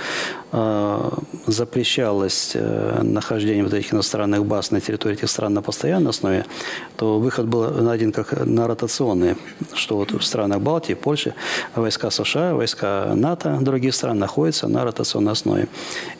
[0.52, 1.10] э,
[1.46, 6.46] запрещалось э, нахождение вот этих иностранных баз на территории этих стран на постоянной основе,
[6.98, 9.36] то выход был найден как на ротационный,
[9.74, 11.34] что вот в странах Балтии, Польши,
[11.76, 15.68] войска США, войска НАТО, других стран находятся на ротационной основе.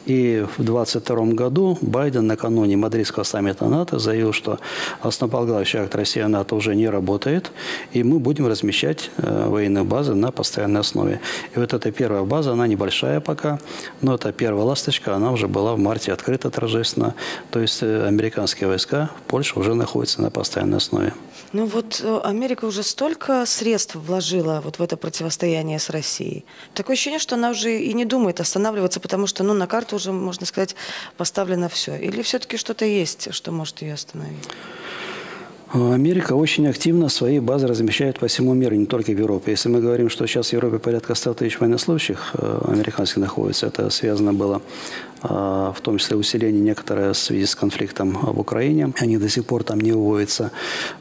[0.06, 4.58] И И в 2022 году Байден накануне Мадридского саммита НАТО заявил, что
[5.00, 7.50] основополагающий акт Россия-НАТО уже не работает,
[7.92, 11.20] и мы будем размещать э, военные базы на постоянной основе.
[11.54, 13.58] И вот эта первая база, она небольшая пока,
[14.00, 17.14] но это первая ласточка, она уже была в марте открыта торжественно.
[17.50, 21.12] То есть э, американские войска в Польше уже находятся на постоянной основе.
[21.52, 26.44] Ну вот э, Америка уже столько средств вложила вот в это противостояние с Россией.
[26.74, 30.12] Такое ощущение, что она уже и не думает останавливаться, потому что ну, на карту уже,
[30.12, 30.76] можно сказать,
[31.16, 31.96] поставлено все.
[31.96, 34.48] Или все-таки что-то есть, что может ее остановить?
[35.70, 39.50] Америка очень активно свои базы размещает по всему миру, не только в Европе.
[39.50, 43.90] Если мы говорим, что сейчас в Европе порядка 100 тысяч военнослужащих э, американских находится, это
[43.90, 44.62] связано было
[45.22, 48.94] э, в том числе усиление некоторое в связи с конфликтом в Украине.
[48.98, 50.52] Они до сих пор там не уводятся.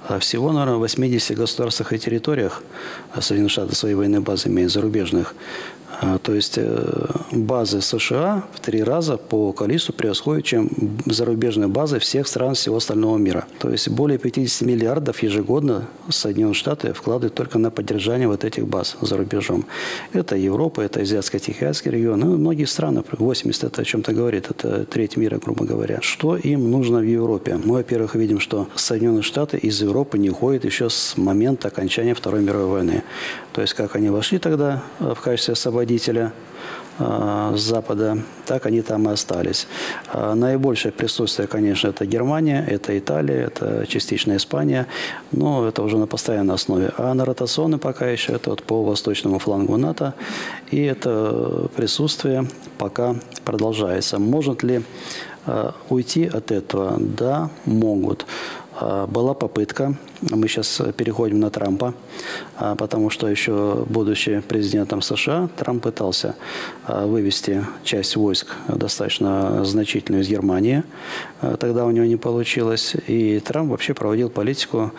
[0.06, 2.62] А всего, наверное, в 80 государствах и территориях
[3.18, 5.34] Соединенные Штаты свои военные базы имеют, зарубежных.
[6.00, 10.70] А, то есть э, базы США в три раза по количеству превосходят, чем
[11.06, 13.46] зарубежные базы всех стран всего остального мира.
[13.60, 18.96] То есть более 50 миллиардов ежегодно Соединенные Штаты вкладывают только на поддержание вот этих баз
[19.02, 19.66] за рубежом.
[20.14, 25.18] Это Европа, это Азиатско-Тихоокеанский регион, ну, многие страны, 80 это о чем-то говорит, это треть
[25.18, 26.00] мира, грубо говоря.
[26.02, 27.60] Что им нужно в Европе?
[27.64, 32.42] Мы, во-первых, видим, что Соединенные Штаты из Европы не уходят еще с момента окончания Второй
[32.42, 33.04] мировой войны.
[33.58, 36.32] То есть как они вошли тогда э, в качестве освободителя
[37.00, 39.68] э, с Запада, так они там и остались.
[40.14, 44.86] Э, наибольшее присутствие, конечно, это Германия, это Италия, это частично Испания,
[45.32, 46.92] но это уже на постоянной основе.
[47.00, 50.14] А на ротационной пока еще это вот по восточному флангу НАТО,
[50.70, 54.20] и это присутствие пока продолжается.
[54.20, 54.84] Может ли
[55.90, 56.98] уйти от этого?
[57.00, 58.28] Да, могут.
[58.80, 61.96] А, была попытка, мы сейчас переходим на Трампа,
[62.58, 66.36] а, потому что еще будучи президентом США, Трамп пытался
[66.86, 70.84] а, вывести часть войск достаточно значительную из Германии.
[71.60, 72.96] Тогда у него не получилось.
[73.08, 74.92] И Трамп вообще проводил политику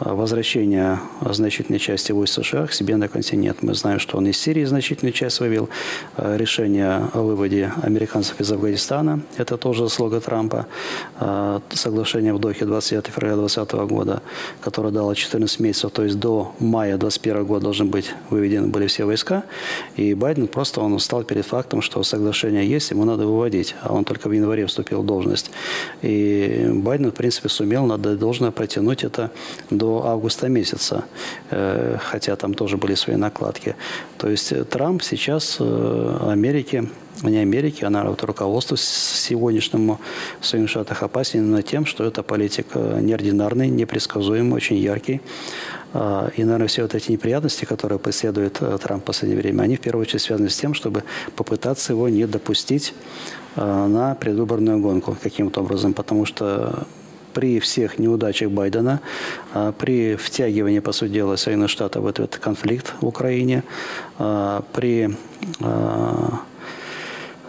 [0.00, 3.62] возвращения значительной части войск США к себе на континент.
[3.62, 5.68] Мы знаем, что он из Сирии значительную часть вывел.
[6.16, 10.66] Э, решение о выводе американцев из Афганистана– это тоже заслуга Трампа.
[11.20, 14.22] Э, соглашение в Дохе 29 февраля 2020 года,
[14.60, 19.04] которое дало 14 месяцев, то есть до мая 2021 года должны быть выведены были все
[19.04, 19.44] войска.
[19.96, 23.74] И Байден просто он стал перед фактом, что соглашение есть, ему надо выводить.
[23.82, 25.50] А он только в январе вступил в должность.
[26.02, 29.30] И Байден, в принципе, сумел, надо должно протянуть это
[29.70, 31.04] до до августа месяца,
[31.50, 33.74] э, хотя там тоже были свои накладки.
[34.18, 36.88] То есть э, Трамп сейчас э, Америке
[37.22, 39.98] не Америки, а наверное, вот руководству сегодняшнему
[40.40, 45.20] в Соединенных Штатах опасен именно тем, что это политик неординарный, непредсказуемый, очень яркий.
[45.94, 49.80] А, и, наверное, все вот эти неприятности, которые преследует Трамп в последнее время, они в
[49.80, 51.02] первую очередь связаны с тем, чтобы
[51.34, 52.94] попытаться его не допустить
[53.56, 56.86] на предвыборную гонку каким-то образом, потому что
[57.38, 59.00] при всех неудачах Байдена,
[59.54, 63.62] а, при втягивании, по сути дела, Соединенных Штатов в этот конфликт в Украине,
[64.18, 65.10] а, при
[65.60, 66.40] а,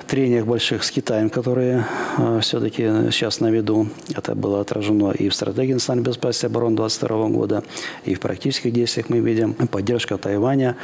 [0.10, 1.86] трениях больших с Китаем, которые
[2.18, 3.88] э, все-таки сейчас на виду.
[4.16, 7.64] Это было отражено и в стратегии национальной безопасности обороны 2022 года,
[8.06, 10.76] и в практических действиях мы видим поддержка Тайваня,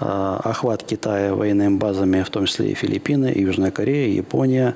[0.00, 4.74] э, охват Китая военными базами, в том числе и Филиппины, и Южная Корея, и Япония,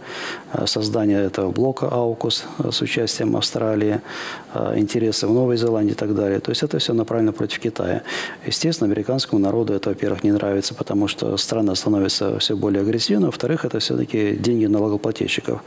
[0.52, 4.45] э, создание этого блока АУКУС э, с участием Австралии, э,
[4.76, 6.40] интересы в Новой Зеландии и так далее.
[6.40, 8.02] То есть это все направлено против Китая.
[8.46, 13.64] Естественно, американскому народу это, во-первых, не нравится, потому что страна становится все более агрессивной, во-вторых,
[13.64, 15.62] это все все-таки деньги налогоплательщиков.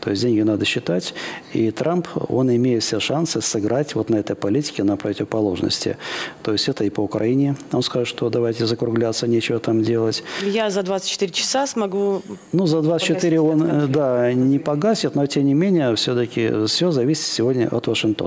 [0.00, 1.14] То есть деньги надо считать.
[1.52, 5.96] И Трамп, он имеет все шансы сыграть вот на этой политике на противоположности.
[6.42, 7.56] То есть это и по Украине.
[7.72, 10.22] Он скажет, что давайте закругляться, нечего там делать.
[10.42, 12.22] Я за 24 часа смогу...
[12.52, 17.24] Ну, за 24 он, э, да, не погасит, но тем не менее, все-таки все зависит
[17.24, 18.25] сегодня от Вашингтона.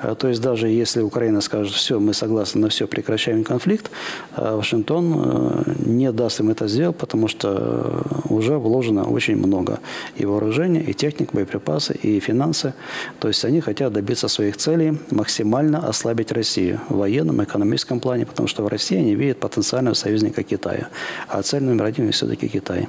[0.00, 3.90] Э, то есть даже если Украина скажет, все, мы согласны на все, прекращаем конфликт,
[4.36, 9.80] э, Вашингтон не даст им это сделать, потому что уже вложено очень много
[10.16, 12.74] и вооружения, и техник, боеприпасы, и финансы.
[13.20, 18.48] То есть они хотят добиться своих целей, максимально ослабить Россию в военном, экономическом плане, потому
[18.48, 20.88] что в России они видят потенциального союзника Китая.
[21.28, 22.88] А цель номер один все-таки Китай.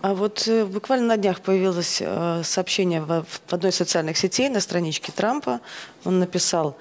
[0.00, 4.60] А вот э, буквально на днях появилось э, сообщение в, одной из социальных сетей на
[4.60, 5.60] страничке Трампа.
[6.04, 6.76] Он написал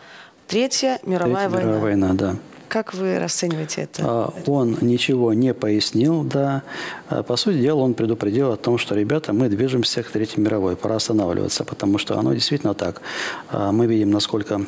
[0.47, 1.71] «Третья мировая Третья война».
[1.71, 2.35] мировая война, да.
[2.67, 4.03] Как вы расцениваете это?
[4.03, 6.63] А, Он ничего не пояснил, да.
[7.09, 10.75] А, По сути дела, он предупредил о том, что, ребята, мы движемся к Третьей мировой,
[10.75, 13.01] пора останавливаться, потому что оно действительно так.
[13.49, 14.61] А, Мы видим, насколько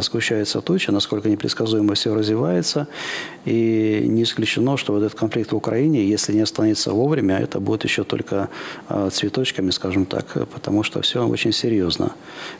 [0.00, 2.88] сгущаются тучи, насколько непредсказуемо все развивается,
[3.44, 7.84] и не исключено, что вот этот конфликт в Украине, если не остановиться вовремя, это будет
[7.84, 8.48] еще только
[8.88, 12.12] а, цветочками, скажем так, потому что все очень серьезно.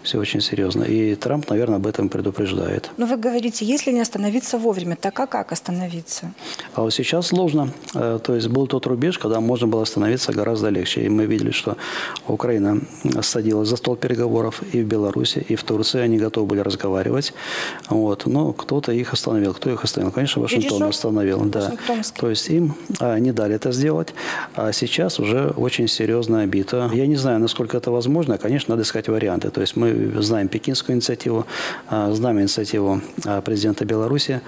[0.02, 0.84] Все очень серьезно.
[0.84, 2.90] И Трамп, наверное, об этом предупреждает.
[2.96, 6.32] Но вы говорите, если не остановиться вовремя, так а как остановиться?
[6.74, 7.70] А вот сейчас сложно.
[7.94, 11.02] Э, То есть был тот рубеж, когда можно было остановиться гораздо легче.
[11.04, 11.76] И мы видели, что
[12.28, 12.80] Украина
[13.22, 16.00] садилась за стол переговоров и в Беларуси, и в Турции.
[16.00, 17.32] Они готовы были разговаривать.
[17.88, 18.26] Вот.
[18.26, 19.54] Но кто-то их остановил.
[19.54, 20.12] Кто их остановил?
[20.12, 20.88] Конечно, Вашингтон Дирижер?
[20.88, 21.40] остановил.
[21.44, 21.72] Да.
[22.16, 24.14] То есть им а, не дали это сделать.
[24.54, 26.90] А сейчас уже очень серьезная бита.
[26.92, 28.38] Я не знаю, насколько это возможно.
[28.38, 29.50] Конечно, надо искать варианты.
[29.50, 31.46] То есть мы знаем пекинскую инициативу,
[31.88, 34.40] а, знаем инициативу а, президента Беларуси.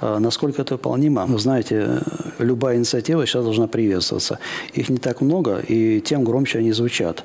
[0.00, 1.26] А, Насколько это выполнимо?
[1.26, 2.00] Вы знаете,
[2.38, 4.38] любая инициатива сейчас должна приветствоваться.
[4.72, 7.24] Их не так много, и тем громче они звучат.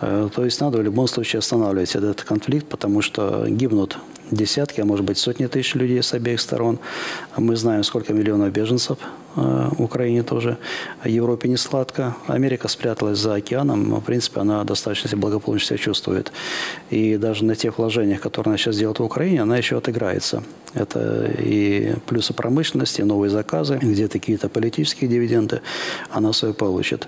[0.00, 3.98] Э, То есть надо в любом случае останавливать этот конфликт, потому что гибнут
[4.30, 6.78] десятки, а может быть сотни тысяч людей с обеих сторон.
[7.36, 8.98] Мы знаем, сколько миллионов беженцев
[9.36, 10.56] э, в Украине тоже.
[11.04, 12.16] Европе не сладко.
[12.26, 13.88] Америка спряталась за океаном.
[13.88, 16.32] но, В принципе, она достаточно себя благополучно себя чувствует.
[16.90, 20.42] И даже на тех вложениях, которые она сейчас делает в Украине, она еще отыграется.
[20.74, 25.60] Это и плюсы промышленности, новые заказы, где-то какие-то политические дивиденды
[26.10, 27.06] она свою получит.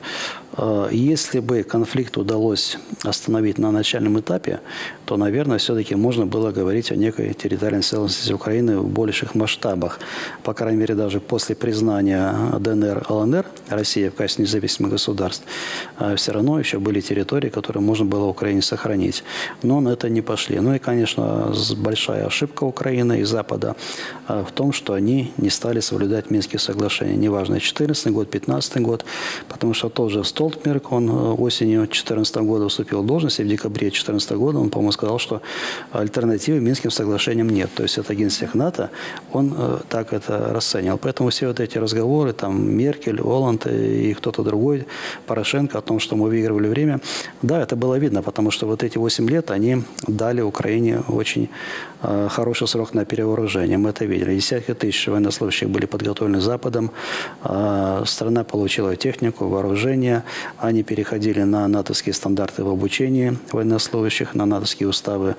[0.56, 4.60] Э, Если бы конфликт удалось остановить на начальном этапе,
[5.04, 10.00] то, наверное, все-таки можно было говорить о некой территориальной целостности Украины в больших масштабах.
[10.42, 15.44] По крайней мере, даже после признания ДНР, ЛНР России в качестве независимых государств,
[16.16, 19.24] все равно еще были территории, которые можно было Украине сохранить.
[19.62, 20.60] Но на это не пошли.
[20.60, 23.76] Ну и, конечно, большая ошибка Украины и Запада
[24.26, 27.16] а, в том, что они не стали соблюдать Минские соглашения.
[27.16, 29.04] Неважно, 14 год, 15 год,
[29.48, 33.48] потому что тот же Столтмерк, он э, осенью 2014 года вступил в должность, и в
[33.48, 35.42] декабре 2014 года он, по-моему, сказал, что
[35.92, 37.70] альтернативы Минским соглашениям нет.
[37.74, 38.90] То есть это генсек НАТО,
[39.32, 40.98] он э, так это расценивал.
[40.98, 44.86] Поэтому все вот эти разговоры, там, Меркель, Оланд и кто-то другой,
[45.26, 47.00] Порошенко, о том, что мы выигрывали время,
[47.42, 51.48] да, это было видно, потому что вот эти 8 лет они дали Украине очень
[52.02, 53.78] э, хороший срок на перевооружение.
[53.78, 54.36] Мы это видели.
[54.36, 56.90] Десятки тысяч военнослужащих были подготовлены Западом.
[57.44, 60.22] Э, страна получила технику, вооружение.
[60.58, 65.36] Они переходили на натовские стандарты в обучении военнослужащих, на натовские уставы.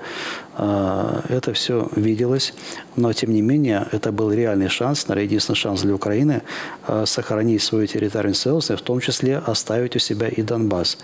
[0.58, 2.54] Э, это все виделось.
[2.96, 6.42] Но, тем не менее, это был реальный шанс, наверное, единственный шанс для Украины
[6.86, 10.98] э, сохранить свою территориальную целостность, в том числе оставить у себя и Донбасс.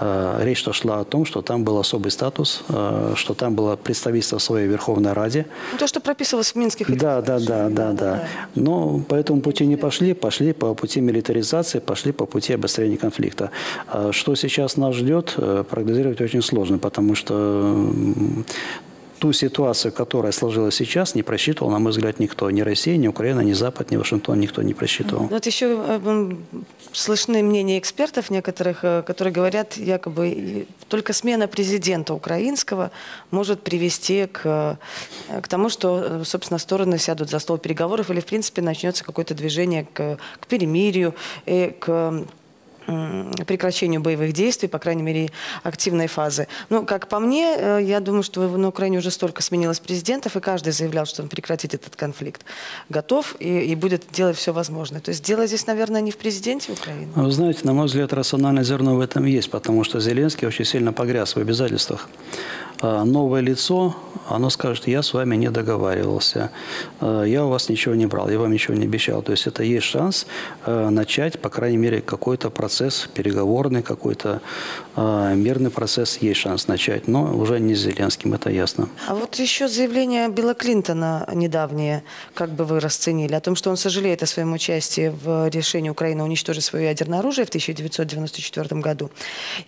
[0.00, 2.64] Э, Речь шла о том, что там был особый статус,
[3.14, 5.46] что там было представительство в своей Верховной Раде.
[5.72, 8.28] Ну, То, что прописывалось в Минских Да, да, да, да, да.
[8.54, 13.50] Но по этому пути не пошли, пошли по пути милитаризации, пошли по пути обострения конфликта.
[13.86, 17.34] А Что сейчас нас ждет, э, прогнозировать очень сложно, потому что
[19.18, 22.50] ту ситуацию, которая сложилась сейчас, не просчитывал, на мой взгляд, никто.
[22.50, 25.26] Ни Россия, ни Украина, ни Запад, ни Вашингтон, никто не просчитывал.
[25.26, 26.30] Вот еще э,
[26.92, 32.90] слышны мнения экспертов некоторых, э, которые говорят, якобы только смена президента украинского
[33.30, 34.78] может привести к,
[35.28, 39.34] э, к тому, что, собственно, стороны сядут за стол переговоров или, в принципе, начнется какое-то
[39.34, 41.14] движение к, к перемирию
[41.46, 42.24] и к
[43.46, 45.30] прекращению боевых действий, по крайней мере,
[45.62, 46.48] активной фазы.
[46.70, 50.40] Ну, как по мне, э, я думаю, что на Украине уже столько сменилось президентов, и
[50.40, 52.44] каждый заявлял, что он прекратит этот конфликт.
[52.88, 55.00] Готов и, и будет делать все возможное.
[55.00, 57.08] То есть дело здесь, наверное, не в президенте Украины.
[57.14, 60.92] Вы знаете, на мой взгляд, рациональное зерно в этом есть, потому что Зеленский очень сильно
[60.92, 62.08] погряз в обязательствах.
[62.84, 63.96] А, Новое лицо,
[64.28, 66.50] оно скажет, я с вами не договаривался,
[67.00, 69.22] а, я у вас ничего не брал, я вам ничего не обещал.
[69.22, 70.26] То есть это есть шанс
[70.66, 74.42] а, начать, по крайней мере, какой-то процесс переговорный, какой-то
[74.96, 78.88] мирный процесс, есть шанс начать, но уже не с Зеленским, это ясно.
[79.08, 82.04] А вот еще заявление Билла Клинтона недавнее,
[82.34, 86.22] как бы вы расценили, о том, что он сожалеет о своем участии в решении Украины
[86.22, 89.10] уничтожить свое ядерное оружие в 1994 году.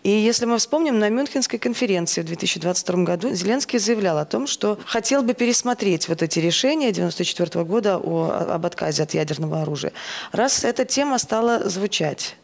[0.04, 4.78] И если мы вспомним, на Мюнхенской конференции в 2022 году Зеленский заявлял о том, что
[4.84, 9.92] хотел бы пересмотреть вот эти решения 1994 года о, об отказе от ядерного оружия.
[10.32, 12.36] Раз эта тема стала звучать,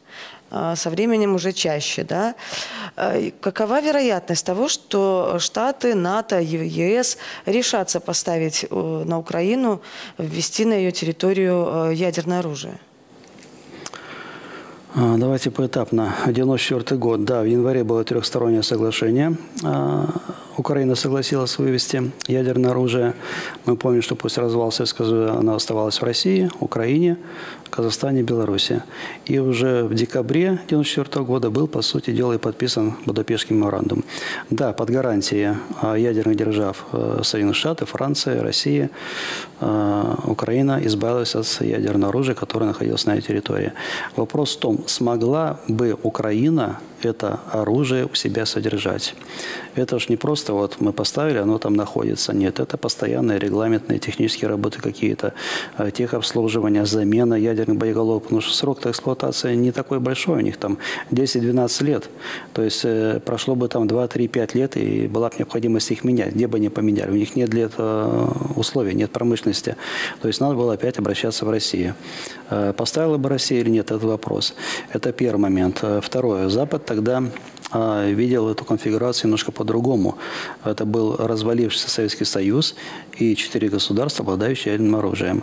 [0.51, 2.05] а, со временем уже чаще.
[2.05, 2.35] Да?
[2.97, 9.81] А, Какова вероятность того, что Штаты, НАТО, ЕС решатся поставить э, на Украину,
[10.19, 12.79] ввести на ее территорию э, ядерное оружие?
[14.95, 16.15] А, давайте поэтапно.
[16.27, 17.25] 94 год.
[17.25, 19.37] Да, в январе было трехстороннее соглашение.
[19.65, 20.07] А,
[20.59, 23.15] Украина согласилась вывести ядерное оружие.
[23.65, 27.17] Мы помним, что после развала Советского Союза она оставалась в России, Украине,
[27.73, 28.83] Казахстане, Беларуси.
[29.25, 34.05] И уже в декабре 1994 года был, по сути дела, и подписан Будапештский меморандум.
[34.51, 38.91] Да, под гарантией а, ядерных держав э, Соединенных Штатов, Франция, Россия,
[39.61, 43.73] э, Украина избавилась от ядерного оружия, которое находилось на ее территории.
[44.17, 49.15] Вопрос в том, смогла бы Украина это оружие у себя содержать.
[49.75, 52.35] Это же не просто вот мы поставили, оно там находится.
[52.35, 55.33] Нет, это постоянные регламентные технические работы какие-то,
[55.79, 60.79] э, техобслуживание, замена ядерных боеголовок, потому что срок эксплуатации не такой большой, у них там
[61.11, 62.11] 10-12 лет.
[62.53, 66.47] То есть э, прошло бы там 2-3-5 лет, и была бы необходимость их менять, где
[66.47, 67.11] бы они поменяли.
[67.11, 69.77] У них нет для этого условий, нет промышленности.
[70.21, 71.95] То есть надо было опять обращаться в Россию.
[72.51, 74.55] Э, поставила бы Россия или нет, это вопрос.
[74.93, 75.83] Это первый момент.
[76.03, 76.49] Второе.
[76.49, 77.23] Запад тогда
[77.75, 80.19] видел эту конфигурацию немножко по-другому.
[80.65, 82.75] Это был развалившийся Советский Союз
[83.19, 85.43] и четыре государства, обладающие ядерным оружием.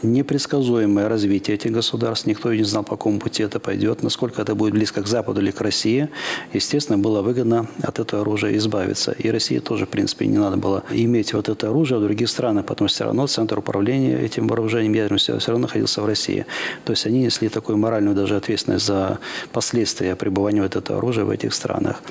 [0.00, 2.26] А, непредсказуемое развитие этих государств.
[2.26, 5.50] Никто не знал, по какому пути это пойдет, насколько это будет близко к Западу или
[5.50, 6.08] к России.
[6.52, 9.12] Естественно, было выгодно от этого оружия избавиться.
[9.12, 12.66] И России тоже, в принципе, не надо было иметь вот это оружие в других странах,
[12.66, 16.46] потому что все равно центр управления этим вооружением ядерным все равно находился в России.
[16.84, 19.18] То есть они несли такую моральную даже ответственность за
[19.52, 22.02] последствия пребывания вот этого оружия в этих странах.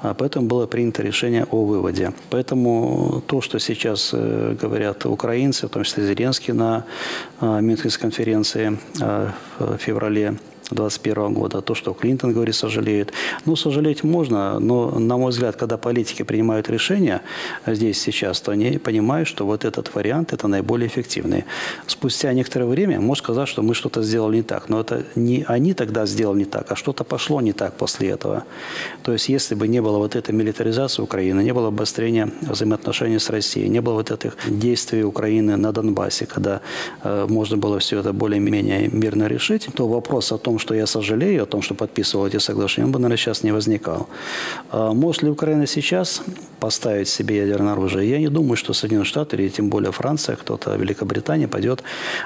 [0.00, 2.12] А поэтому было принято решение о выводе.
[2.30, 6.84] Поэтому то, что сейчас э, говорят украинцы, в том числе Зеленский на
[7.40, 8.78] Мюнхенской конференции
[9.58, 10.36] в феврале
[10.70, 13.12] 2021 года, то, что Клинтон говорит, сожалеет.
[13.44, 17.22] Ну, сожалеть можно, но, на мой взгляд, когда политики принимают решения
[17.66, 21.44] здесь сейчас, то они понимают, что вот этот вариант– это наиболее эффективный.
[21.86, 25.74] Спустя некоторое время можно сказать, что мы что-то сделали не так, но это не они
[25.74, 28.44] тогда сделали не так, а что-то пошло не так после этого.
[29.02, 33.30] То есть, если бы не было вот этой милитаризации Украины, не было обострения взаимоотношений с
[33.30, 36.60] Россией, не было вот этих действий Украины на Донбассе, когда
[37.04, 40.86] э, можно было все это более-менее мирно решить, то вопрос о том, том, что я
[40.86, 44.08] сожалею о том, что подписывал эти соглашения, он бы, наверное, сейчас не возникал.
[44.70, 46.22] А может ли Украина сейчас
[46.60, 48.10] поставить себе ядерное оружие?
[48.10, 51.82] Я не думаю, что Соединенные Штаты или тем более Франция, кто-то Великобритания пойдет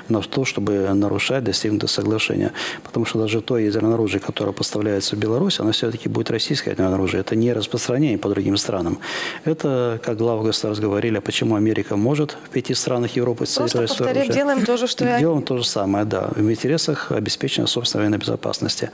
[0.08, 2.52] на то, чтобы нарушать достигнутое соглашение.
[2.82, 6.94] Потому что даже то ядерное оружие, которое поставляется в Беларусь, оно все-таки будет российское ядерное
[6.94, 7.20] оружие.
[7.20, 8.98] Это не распространение по другим странам.
[9.44, 14.32] Это, как главы государств говорили, а почему Америка может в пяти странах Европы Просто повторим,
[14.32, 15.20] делаем то же, что и.
[15.20, 16.30] Делаем то же самое, да.
[16.36, 18.90] В интересах обеспечения собственной безопасности.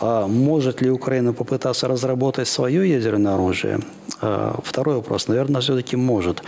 [0.00, 3.80] А может ли Украина попытаться разработать свое ядерное оружие?
[4.64, 5.28] Второй вопрос.
[5.28, 6.42] Наверное, все-таки может.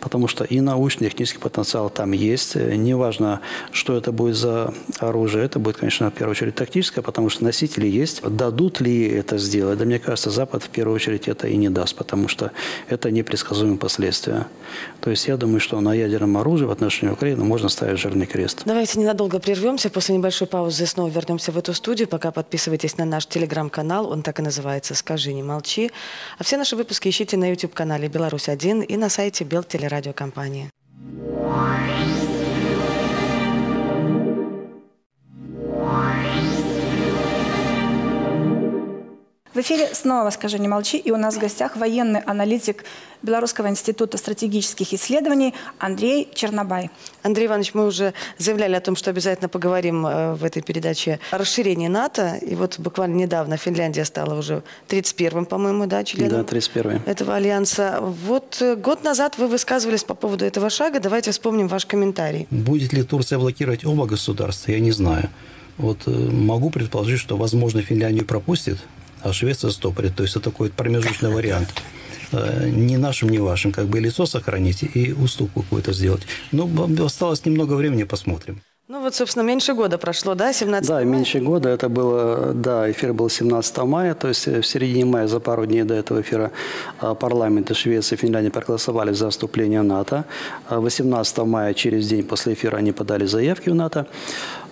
[0.00, 2.54] Потому что и научный, и технический потенциал там есть.
[2.54, 3.40] Неважно,
[3.72, 5.44] что это будет за оружие.
[5.44, 8.22] Это будет, конечно, в первую очередь тактическое, потому что носители есть.
[8.22, 9.78] Дадут ли это сделать?
[9.78, 12.52] Да мне кажется, Запад в первую очередь это и не даст, потому что
[12.88, 14.46] это непредсказуемые последствия.
[15.00, 18.62] То есть я думаю, что на ядерном оружии в отношении Украины можно ставить жирный крест.
[18.64, 19.90] Давайте ненадолго прервемся.
[19.90, 22.08] После небольшой паузы снова вернемся в эту студию.
[22.08, 24.10] Пока подписывайтесь на наш телеграм-канал.
[24.10, 25.90] Он так и называется «Скажи, не молчи».
[26.38, 30.70] А все наши выпуски ищите на YouTube-канале «Беларусь-1» и на сайте Белтелерадиокомпании.
[39.54, 42.84] В эфире снова «Скажи, не молчи», и у нас в гостях военный аналитик
[43.22, 46.90] Белорусского института стратегических исследований Андрей Чернобай.
[47.22, 51.36] Андрей Иванович, мы уже заявляли о том, что обязательно поговорим э, в этой передаче о
[51.36, 52.36] расширении НАТО.
[52.40, 57.98] И вот буквально недавно Финляндия стала уже 31-м, по-моему, да, членом да, 31 этого альянса.
[58.00, 60.98] Вот э, год назад вы высказывались по поводу этого шага.
[60.98, 62.46] Давайте вспомним ваш комментарий.
[62.50, 65.28] Будет ли Турция блокировать оба государства, я не знаю.
[65.76, 68.78] Вот э, могу предположить, что, возможно, Финляндию пропустит,
[69.22, 70.16] а Швеция стопорит.
[70.16, 71.68] То есть это такой промежуточный вариант.
[72.32, 73.72] Э, ни нашим, ни вашим.
[73.72, 76.22] Как бы лицо сохранить и уступку какую-то сделать.
[76.52, 76.68] Но
[77.04, 78.60] осталось немного времени, посмотрим.
[78.88, 81.04] Ну вот, собственно, меньше года прошло, да, 17 Да, мая?
[81.04, 81.70] меньше года.
[81.70, 85.84] Это было, да, эфир был 17 мая, то есть в середине мая, за пару дней
[85.84, 86.50] до этого эфира,
[87.00, 90.24] а, парламенты Швеции и Финляндии проголосовали за вступление в НАТО.
[90.68, 94.06] 18 а мая, через день после эфира, они подали заявки в НАТО.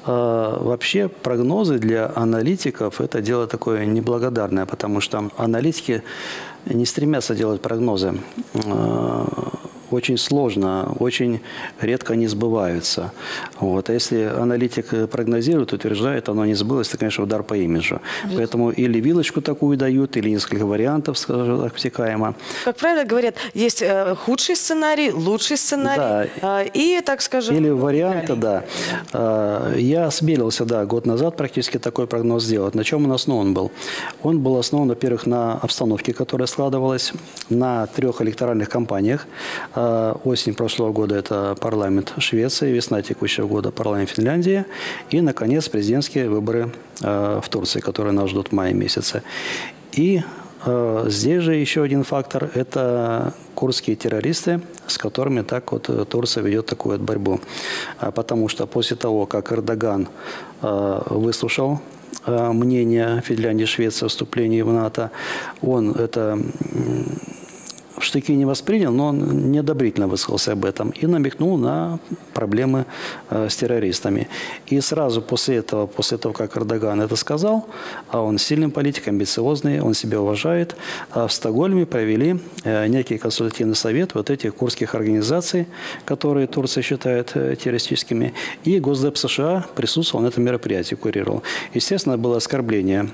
[0.05, 6.03] А, вообще прогнозы для аналитиков– это дело такое неблагодарное, потому что аналитики
[6.67, 8.15] не стремятся делать прогнозы.
[9.91, 11.41] А, очень сложно, очень
[11.81, 13.13] редко они сбываются.
[13.59, 13.91] Вот.
[13.91, 18.01] А если аналитик прогнозирует, утверждает, оно не сбылось, это, конечно, удар по имиджу.
[18.37, 22.35] Поэтому или вилочку такую дают, или несколько вариантов, скажем так, обтекаемо.
[22.65, 26.63] Как правильно говорят, есть э, худший сценарий, лучший сценарий Да.
[26.63, 27.57] э, и, так скажем...
[27.57, 28.65] Или варианты, да.
[29.13, 32.75] А, Я осмелился, да, год назад практически такой прогноз сделать.
[32.75, 33.71] На чем он основан был?
[34.23, 37.13] Он был основан, во-первых, на обстановке, которая складывалась,
[37.49, 39.27] на трех электоральных кампаниях.
[39.83, 44.67] А, Осень прошлого года– это парламент Швеции, весна текущего года– парламент Финляндии.
[45.09, 46.71] И, наконец, президентские выборы
[47.03, 49.23] а, в Турции, которые нас ждут в мае месяце.
[49.93, 50.23] И
[50.67, 56.67] Э, Здесь же еще один фактор– это курдские террористы, с которыми так вот Турция ведет
[56.67, 57.41] такую вот борьбу.
[57.99, 60.09] А Потому что после того, как Эрдоган
[60.61, 61.81] выслушал
[62.27, 65.11] мнение Финляндии и Швеции о вступлении в НАТО,
[65.63, 66.39] он это
[68.01, 71.99] в штыки не воспринял, но он неодобрительно высказался об этом и намекнул на
[72.35, 72.87] проблемы
[73.29, 74.29] э, с террористами.
[74.67, 77.69] И сразу после этого, после того, как Эрдоган это сказал,
[78.09, 80.77] а он сильный политик, амбициозный, он себя уважает,
[81.11, 85.67] а в Стокгольме провели э, некий консультативный совет вот этих курдских организаций,
[86.05, 88.33] которые Турция считает э, террористическими,
[88.65, 91.43] и Госдеп США присутствовал на этом мероприятии, курировал.
[91.75, 93.09] Естественно, было оскорбление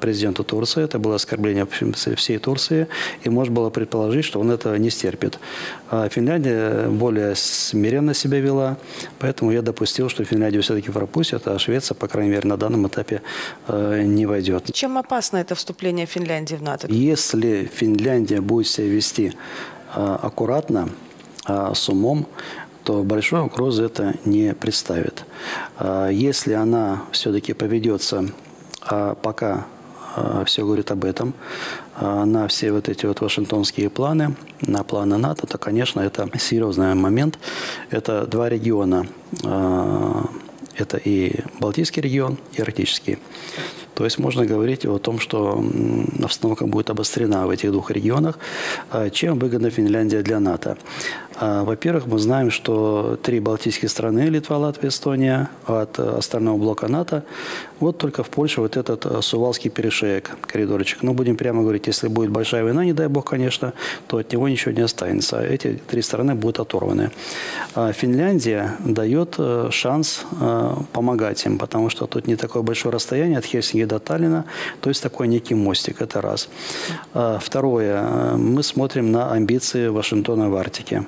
[0.00, 2.88] президенту Турции, это было оскорбление всей Турции,
[3.24, 5.38] и можно было предположить, что он этого не стерпит.
[5.90, 8.76] А Финляндия более смиренно себя вела,
[9.18, 13.22] поэтому я допустил, что Финляндию все-таки пропустят, а Швеция, по крайней мере, на данном этапе
[13.68, 14.72] э, не войдет.
[14.72, 16.86] Чем опасно это вступление Финляндии в НАТО?
[16.88, 19.34] Если Финляндия будет себя вести
[19.94, 20.88] а, аккуратно,
[21.44, 22.26] а, с умом,
[22.84, 25.24] то большой угрозы это не представит.
[26.10, 28.24] Если она все-таки поведется,
[28.80, 29.66] пока
[30.46, 31.34] все говорит об этом,
[32.00, 37.38] на все вот эти вот вашингтонские планы, на планы НАТО, то, конечно, это серьезный момент.
[37.90, 39.06] Это два региона.
[39.44, 40.24] а,
[40.76, 43.18] Это и Балтийский регион, и Арктический.
[43.94, 45.62] То есть можно говорить о том, что
[46.22, 48.38] обстановка будет обострена в этих двух регионах.
[48.90, 50.78] А Чем выгодна Финляндия для НАТО?
[51.36, 56.88] А, Во-первых, мы знаем, что три балтийские страны, Литва, Латвия, Эстония, от э, остального блока
[56.88, 57.24] НАТО,
[57.78, 61.02] вот только в Польше вот этот э, Сувалский перешеек, коридорчик.
[61.02, 63.72] Ну, будем прямо говорить, если будет большая война, не дай бог, конечно,
[64.08, 65.40] то от него ничего не останется.
[65.40, 67.10] Эти три страны будут оторваны.
[67.74, 70.24] А Финляндия дает э, шанс
[70.92, 74.44] помогать им, потому что тут не такое большое расстояние от Хельсинки до Таллина,
[74.80, 76.48] то есть такой некий мостик, это раз.
[77.14, 81.04] А Второе, мы смотрим на амбиции Вашингтона в Арктике.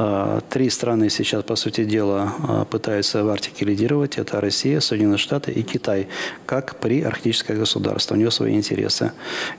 [0.00, 4.16] А, Три страны сейчас, по сути дела, а, пытаются в Арктике лидировать.
[4.16, 6.06] Это Россия, Соединенные Штаты и Китай,
[6.46, 8.14] как при арктическое государство.
[8.14, 9.10] У него свои интересы.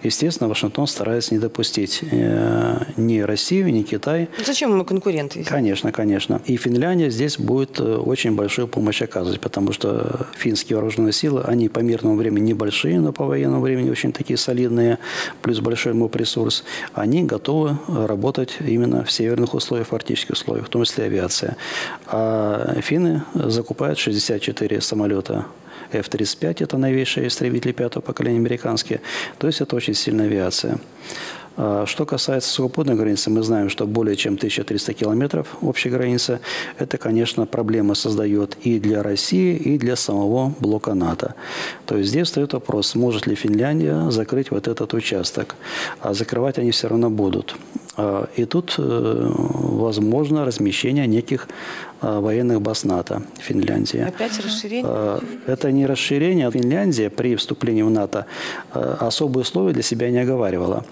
[0.02, 5.44] Естественно, Вашингтон старается не допустить э, ни Россию, ни Китай Зачем ему конкуренты?
[5.44, 6.42] Конечно, конечно.
[6.46, 11.68] И Финляндия здесь будет э, очень большую помощь оказывать, потому что финские вооруженные силы, они
[11.68, 15.00] по мирному времени небольшие, но по военному времени очень такие солидные,
[15.42, 16.64] плюс большой МОП ресурс.
[16.94, 19.94] Они готовы работать именно в северных условиях, в
[20.30, 21.58] арктических условиях, в том числе авиация.
[22.08, 25.46] А финны закупают 64 самолета
[25.92, 29.02] F-35, это новейшие истребители пятого поколения американские.
[29.38, 30.78] То есть это очень сильная авиация.
[31.58, 36.40] А Что касается сухопутной границы, мы знаем, что более чем 1300 километров общей границы.
[36.78, 41.34] Это, конечно, проблемы создает и для России, и для самого блока НАТО.
[41.86, 45.56] То есть здесь встает вопрос, сможет ли Финляндия закрыть вот этот участок.
[46.00, 47.56] А закрывать они все равно будут.
[48.00, 51.48] А, И тут э, возможно размещение неких
[52.02, 54.00] а, военных баз НАТО в Финляндии.
[54.00, 54.86] Опять расширение?
[54.88, 56.50] Э, Это не расширение.
[56.52, 58.26] Финляндия при вступлении в НАТО
[58.74, 60.86] э, особые условия для себя не оговаривала.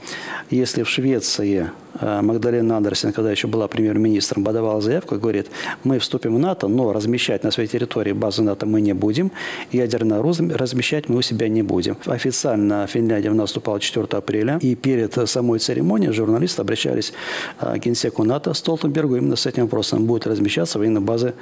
[0.49, 1.71] Если в Швеции
[2.01, 5.47] Магдалена Андерсен, когда еще была премьер-министром, подавала заявку и говорит,
[5.83, 9.31] мы вступим в НАТО, но размещать на своей территории базы НАТО мы не будем,
[9.71, 11.97] ядерное оружие размещать мы у себя не будем.
[12.05, 17.13] Официально Финляндия в нас вступала 4 апреля, и перед самой церемонией журналисты обращались
[17.59, 21.33] э, к генсеку НАТО Столтенбергу именно с этим вопросом, будет размещаться военные базы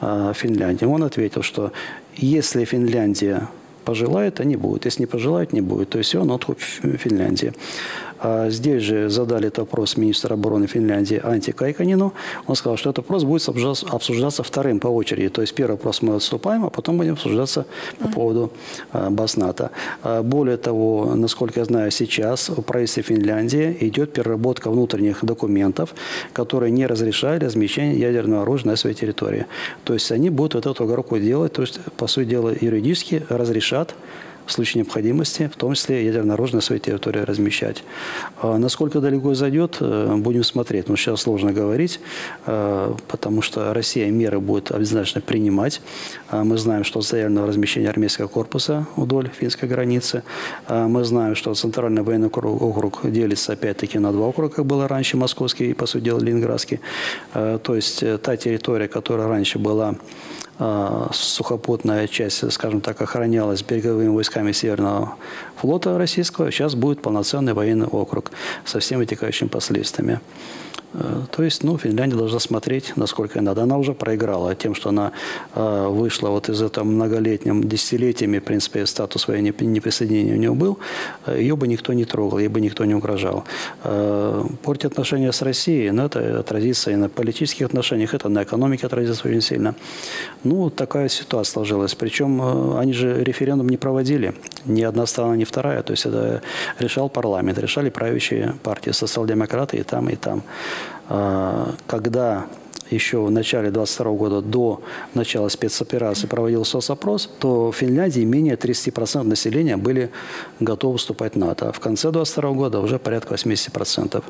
[0.00, 0.84] э, Финляндии.
[0.84, 1.72] Он ответил, что
[2.16, 3.48] если Финляндия
[3.84, 4.84] пожелает, они будут.
[4.84, 5.90] Если не пожелают, не будет.
[5.90, 7.52] То есть он отход Финляндии.
[8.24, 12.12] А здесь же задали этот вопрос министра обороны Финляндии Анти Кайканину.
[12.46, 13.48] Он сказал, что этот вопрос будет
[13.90, 15.28] обсуждаться, вторым по очереди.
[15.28, 17.66] То есть первый вопрос мы отступаем, а потом будем обсуждаться
[17.98, 18.52] по поводу
[18.92, 19.72] а, баз НАТО.
[20.04, 25.92] А, более того, насколько я знаю, сейчас в правительстве Финляндии идет переработка внутренних документов,
[26.32, 29.46] которые не разрешают размещение ядерного оружия на своей территории.
[29.82, 33.96] То есть они будут вот эту оговорку делать, то есть, по сути дела, юридически разрешат
[34.46, 37.84] в случае необходимости, в том числе ядерное оружие на своей территории размещать.
[38.40, 40.88] А насколько далеко зайдет, э, будем смотреть.
[40.88, 42.00] Но сейчас сложно говорить,
[42.46, 45.80] э, потому что Россия меры будет обязательно принимать.
[46.28, 50.22] А мы знаем, что заявлено размещение армейского корпуса вдоль финской границы.
[50.66, 55.16] А мы знаем, что Центральный военный округ делится опять-таки на два округа, как было раньше,
[55.16, 56.80] московский и, по сути дела, ленинградский.
[57.34, 59.94] Э, то есть та территория, которая раньше была
[61.12, 65.16] сухопутная часть, скажем так, охранялась береговыми войсками Северного
[65.56, 68.30] флота российского, сейчас будет полноценный военный округ
[68.64, 70.20] со всеми вытекающими последствиями.
[70.94, 73.62] Э, то есть, ну, Финляндия должна смотреть, насколько ей надо.
[73.62, 75.12] Она уже проиграла тем, что она
[75.54, 80.78] э, вышла вот из этого многолетним, десятилетиями, в принципе, статус военной неприсоединения у нее был.
[81.26, 83.44] Э, ее бы никто не трогал, ей бы никто не угрожал.
[83.84, 88.86] Э, портить отношения с Россией, ну, это отразится и на политических отношениях, это на экономике
[88.86, 89.74] отразится очень сильно.
[90.44, 91.94] Ну, такая ситуация сложилась.
[91.94, 94.34] Причем э, они же референдум не проводили.
[94.66, 95.82] Ни одна страна, ни вторая.
[95.82, 96.42] То есть это
[96.78, 100.42] решал парламент, решали правящие партии, социал-демократы и там, и там.
[101.08, 102.46] А, когда
[102.92, 104.82] еще в начале 22 года, до
[105.14, 110.10] начала спецоперации, проводил соцопрос, то в Финляндии менее 30% населения были
[110.60, 111.68] готовы вступать в НАТО.
[111.68, 114.22] А в конце 22 года уже порядка 80%.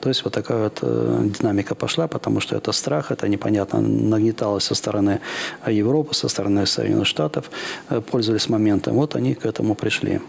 [0.00, 4.64] То есть вот такая вот э, динамика пошла, потому что это страх, это непонятно нагнеталось
[4.64, 5.20] со стороны
[5.66, 7.50] Европы, со стороны Соединенных Штатов,
[7.90, 8.94] э, пользовались моментом.
[8.94, 10.20] Вот они к этому пришли.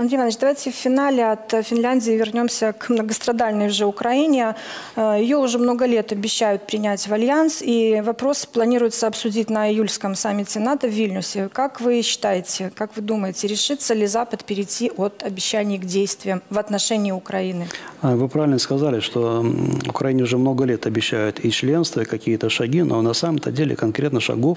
[0.00, 4.54] Андрей Иванович, давайте в финале от Финляндии вернемся к многострадальной уже Украине.
[4.96, 10.14] Э, Ее уже много лет обещают принять в Альянс, и вопрос планируется обсудить на июльском
[10.14, 11.50] саммите НАТО в Вильнюсе.
[11.52, 16.58] Как вы считаете, как вы думаете, решится ли Запад перейти от обещаний к действиям в
[16.58, 17.68] отношении Украины?
[18.00, 19.44] А, вы правильно сказали, что
[19.86, 24.20] Украине уже много лет обещают и членство, и какие-то шаги, но на самом-то деле конкретно
[24.20, 24.56] шагов,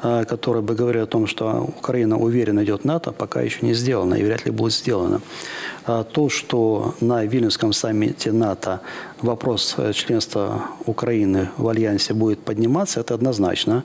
[0.00, 3.74] а, которые бы говорили о том, что Украина уверенно идет в НАТО, пока еще не
[3.74, 5.20] сделано и вряд ли будет сделано.
[5.84, 8.80] А то, что на Вильнюсском саммите НАТО
[9.22, 13.84] вопрос э, членства Украины в Альянсе будет подниматься, это однозначно.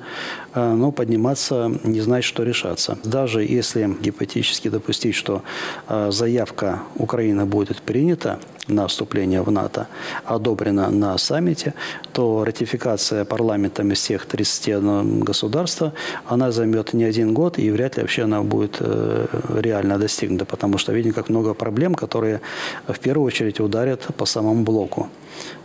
[0.53, 2.97] Э, но подниматься не значит, что решаться.
[3.03, 5.41] Даже если гипотетически допустить, что
[5.87, 9.87] э, заявка Украины будет принята на вступление в НАТО,
[10.25, 11.73] одобрена на саммите,
[12.11, 15.93] то ратификация парламентами всех 31 государства,
[16.25, 20.91] она займет не один год, и вряд ли вообще она будет реально достигнута, потому что
[20.91, 22.41] видим, как много проблем, которые
[22.87, 25.09] в первую очередь ударят по самому блоку.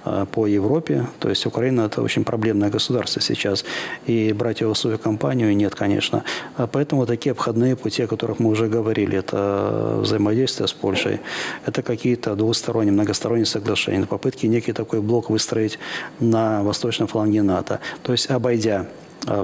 [0.04, 1.06] Э, по Европе.
[1.20, 3.64] То есть Украина– это очень проблемное государство сейчас.
[4.06, 6.24] И брать его в свою компанию нет, конечно.
[6.56, 11.20] А поэтому такие обходные пути, о которых мы уже говорили, это взаимодействие с Польшей,
[11.66, 15.78] это какие-то двусторонние, многосторонние соглашения, попытки некий такой блок выстроить
[16.20, 17.78] на восточном фланге НАТО.
[18.02, 18.86] То есть обойдя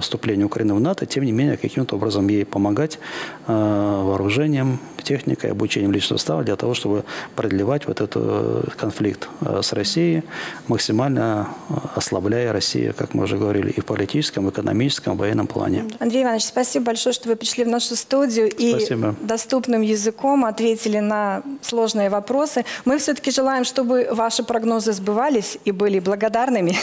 [0.00, 2.98] вступления Украины в НАТО, тем не менее, каким-то образом ей помогать
[3.46, 7.04] э, вооружением, техникой, обучением личного состава для того, чтобы
[7.34, 10.22] продлевать вот этот э, конфликт с Россией,
[10.66, 11.48] максимально
[11.94, 15.84] ослабляя Россию, как мы уже говорили, и в политическом, и экономическом, и военном плане.
[15.98, 19.16] Андрей Иванович, спасибо большое, что вы пришли в нашу студию спасибо.
[19.20, 22.64] и доступным языком ответили на сложные вопросы.
[22.84, 26.76] Мы все-таки желаем, чтобы ваши прогнозы сбывались и были благодарными.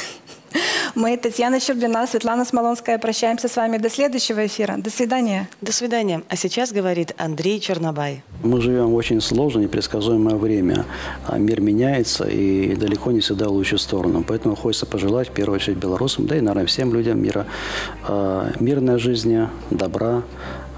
[0.95, 4.76] Мы, Татьяна Щербина, Светлана Смолонская, прощаемся с вами до следующего эфира.
[4.78, 5.47] До свидания.
[5.62, 6.22] До свидания.
[6.30, 8.24] А сейчас говорит Андрей Чернобай.
[8.43, 10.86] Мы живем в очень сложное, непредсказуемое время.
[11.28, 14.24] А мир меняется и далеко не всегда в лучшую сторону.
[14.28, 17.45] Поэтому хочется пожелать, в первую очередь, белорусам, да и, наверное, всем людям мира,
[18.08, 20.24] а, мирной жизни, добра,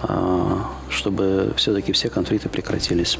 [0.01, 3.19] а, чтобы все-таки все конфликты прекратились.